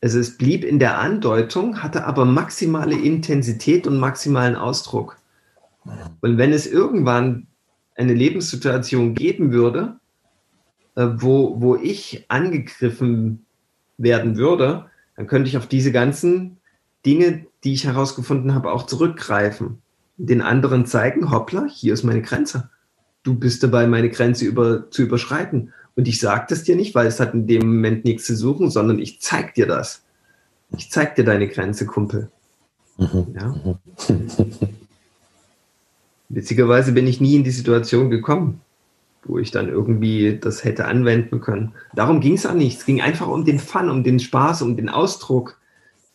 [0.00, 5.18] Also es blieb in der Andeutung, hatte aber maximale Intensität und maximalen Ausdruck.
[5.84, 5.92] Mhm.
[6.20, 7.46] Und wenn es irgendwann
[7.96, 9.96] eine Lebenssituation geben würde,
[10.94, 13.44] äh, wo, wo ich angegriffen
[13.98, 14.86] werden würde,
[15.16, 16.58] dann könnte ich auf diese ganzen
[17.04, 19.82] Dinge, die ich herausgefunden habe, auch zurückgreifen.
[20.16, 22.70] Den anderen zeigen, hoppla, hier ist meine Grenze.
[23.22, 25.72] Du bist dabei, meine Grenze über, zu überschreiten.
[25.94, 28.70] Und ich sage das dir nicht, weil es hat in dem Moment nichts zu suchen,
[28.70, 30.02] sondern ich zeig dir das.
[30.76, 32.30] Ich zeig dir deine Grenze, Kumpel.
[32.96, 33.34] Mhm.
[33.34, 33.78] Ja?
[36.32, 38.60] Witzigerweise bin ich nie in die Situation gekommen
[39.24, 41.72] wo ich dann irgendwie das hätte anwenden können.
[41.94, 42.78] Darum ging es auch nicht.
[42.78, 45.60] Es ging einfach um den Fun, um den Spaß, um den Ausdruck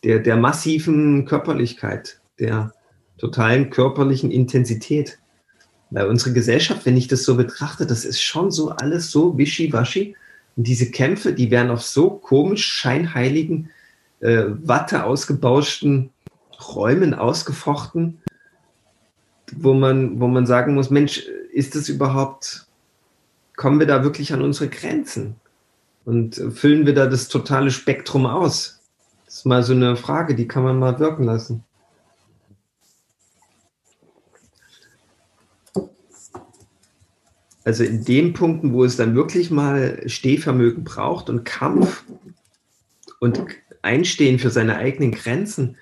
[0.04, 2.72] der, der massiven Körperlichkeit, der
[3.16, 5.18] totalen körperlichen Intensität.
[5.90, 10.14] Weil unsere Gesellschaft, wenn ich das so betrachte, das ist schon so alles so wischiwaschi.
[10.56, 13.70] Und diese Kämpfe, die werden auf so komisch scheinheiligen,
[14.20, 16.10] äh, Watte ausgebauschten
[16.74, 18.18] Räumen ausgefochten,
[19.56, 22.68] wo man, wo man sagen muss, Mensch, ist das überhaupt
[23.58, 25.34] kommen wir da wirklich an unsere Grenzen?
[26.06, 28.80] Und füllen wir da das totale Spektrum aus?
[29.26, 31.64] Das ist mal so eine Frage, die kann man mal wirken lassen.
[37.64, 42.04] Also in den Punkten, wo es dann wirklich mal Stehvermögen braucht und Kampf
[43.20, 43.42] und
[43.82, 45.76] Einstehen für seine eigenen Grenzen,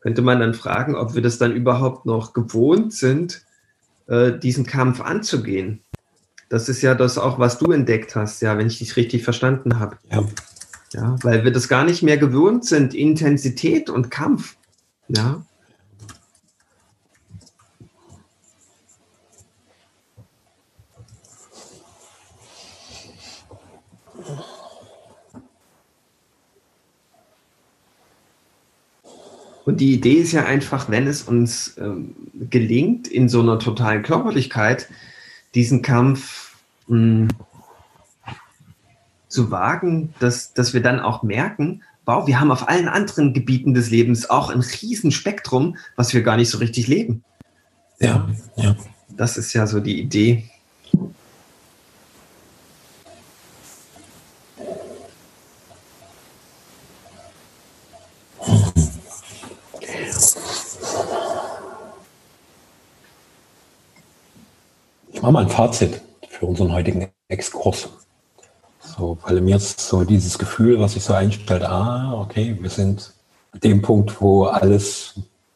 [0.00, 3.44] könnte man dann fragen, ob wir das dann überhaupt noch gewohnt sind,
[4.06, 5.82] äh, diesen Kampf anzugehen.
[6.48, 9.78] Das ist ja das auch, was du entdeckt hast, ja, wenn ich dich richtig verstanden
[9.78, 9.96] habe.
[10.10, 10.24] Ja.
[10.92, 14.56] Ja, weil wir das gar nicht mehr gewöhnt sind, Intensität und Kampf.
[15.06, 15.42] Ja.
[29.70, 32.16] Und die Idee ist ja einfach, wenn es uns ähm,
[32.50, 34.88] gelingt, in so einer totalen Körperlichkeit
[35.54, 36.56] diesen Kampf
[36.88, 37.28] mh, hm,
[39.28, 43.72] zu wagen, dass, dass wir dann auch merken, wow, wir haben auf allen anderen Gebieten
[43.72, 47.22] des Lebens auch ein Riesenspektrum, was wir gar nicht so richtig leben.
[48.00, 48.74] Ja, ja.
[49.16, 50.49] Das ist ja so die Idee.
[65.22, 67.88] Mal ein Fazit für unseren heutigen Exkurs.
[68.80, 73.12] So, weil mir ist so dieses Gefühl, was sich so einstellt, ah, okay, wir sind
[73.52, 75.14] an dem Punkt, wo alles,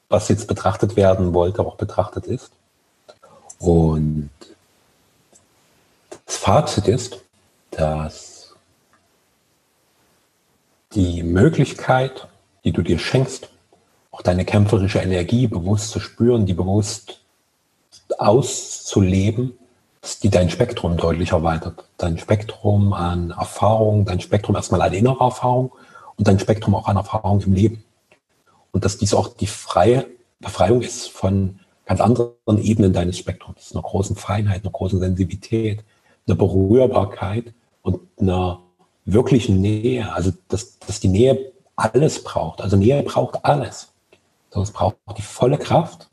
[0.09, 2.51] was jetzt betrachtet werden wollte, auch betrachtet ist.
[3.59, 4.31] Und
[6.27, 7.21] das Fazit ist,
[7.71, 8.55] dass
[10.95, 12.29] die Möglichkeit,
[12.65, 13.49] die du dir schenkst,
[14.11, 17.24] auch deine kämpferische Energie bewusst zu spüren, die bewusst
[18.21, 19.59] auszuleben,
[20.23, 21.85] die dein Spektrum deutlich erweitert.
[21.97, 25.73] Dein Spektrum an Erfahrung, dein Spektrum erstmal an innerer Erfahrung
[26.17, 27.85] und dein Spektrum auch an Erfahrung im Leben.
[28.73, 30.07] Und dass dies auch die freie
[30.41, 35.85] Befreiung ist von ganz anderen Ebenen deines Spektrums, einer großen Feinheit, einer großen Sensibilität,
[36.27, 38.61] einer Berührbarkeit und einer
[39.05, 40.13] wirklichen Nähe.
[40.13, 42.61] Also, dass, dass die Nähe alles braucht.
[42.61, 43.93] Also Nähe braucht alles.
[44.51, 46.09] Es braucht die volle Kraft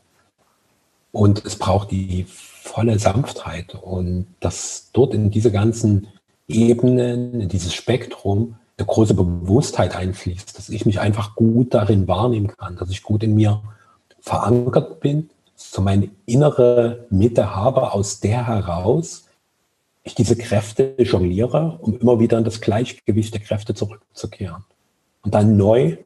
[1.12, 3.76] und es braucht die volle Sanftheit.
[3.76, 6.08] Und dass dort in diese ganzen
[6.48, 12.48] Ebenen, in dieses Spektrum eine große Bewusstheit einfließt, dass ich mich einfach gut darin wahrnehmen
[12.48, 13.62] kann, dass ich gut in mir
[14.20, 19.28] verankert bin, so meine innere Mitte habe, aus der heraus.
[20.04, 24.64] Ich diese Kräfte jongliere, um immer wieder in das Gleichgewicht der Kräfte zurückzukehren.
[25.22, 25.98] Und dann neu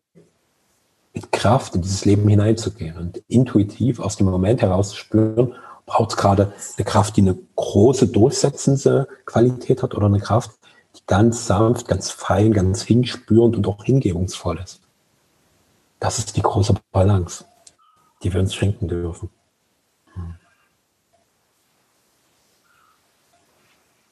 [1.16, 5.56] mit Kraft in dieses Leben hineinzugehen und intuitiv aus dem Moment heraus zu spüren,
[5.86, 10.52] braucht es gerade eine Kraft, die eine große durchsetzende Qualität hat oder eine Kraft,
[10.96, 14.82] die ganz sanft, ganz fein, ganz hinspürend und auch hingebungsvoll ist.
[16.00, 17.46] Das ist die große Balance,
[18.22, 19.30] die wir uns schenken dürfen.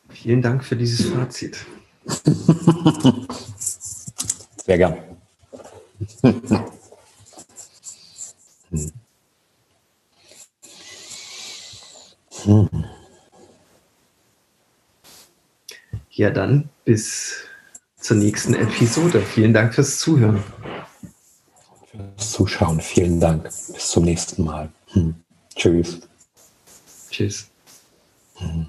[0.10, 1.58] Vielen Dank für dieses Fazit.
[4.66, 4.98] Sehr gern.
[16.10, 17.46] Ja, dann bis
[18.00, 19.22] zur nächsten Episode.
[19.22, 20.44] Vielen Dank fürs Zuhören.
[21.92, 22.80] Fürs Zuschauen.
[22.82, 23.44] Vielen Dank.
[23.44, 24.70] Bis zum nächsten Mal.
[24.92, 25.16] Hm.
[25.56, 26.02] Tschüss.
[27.10, 27.50] Tschüss.
[28.36, 28.68] Hm.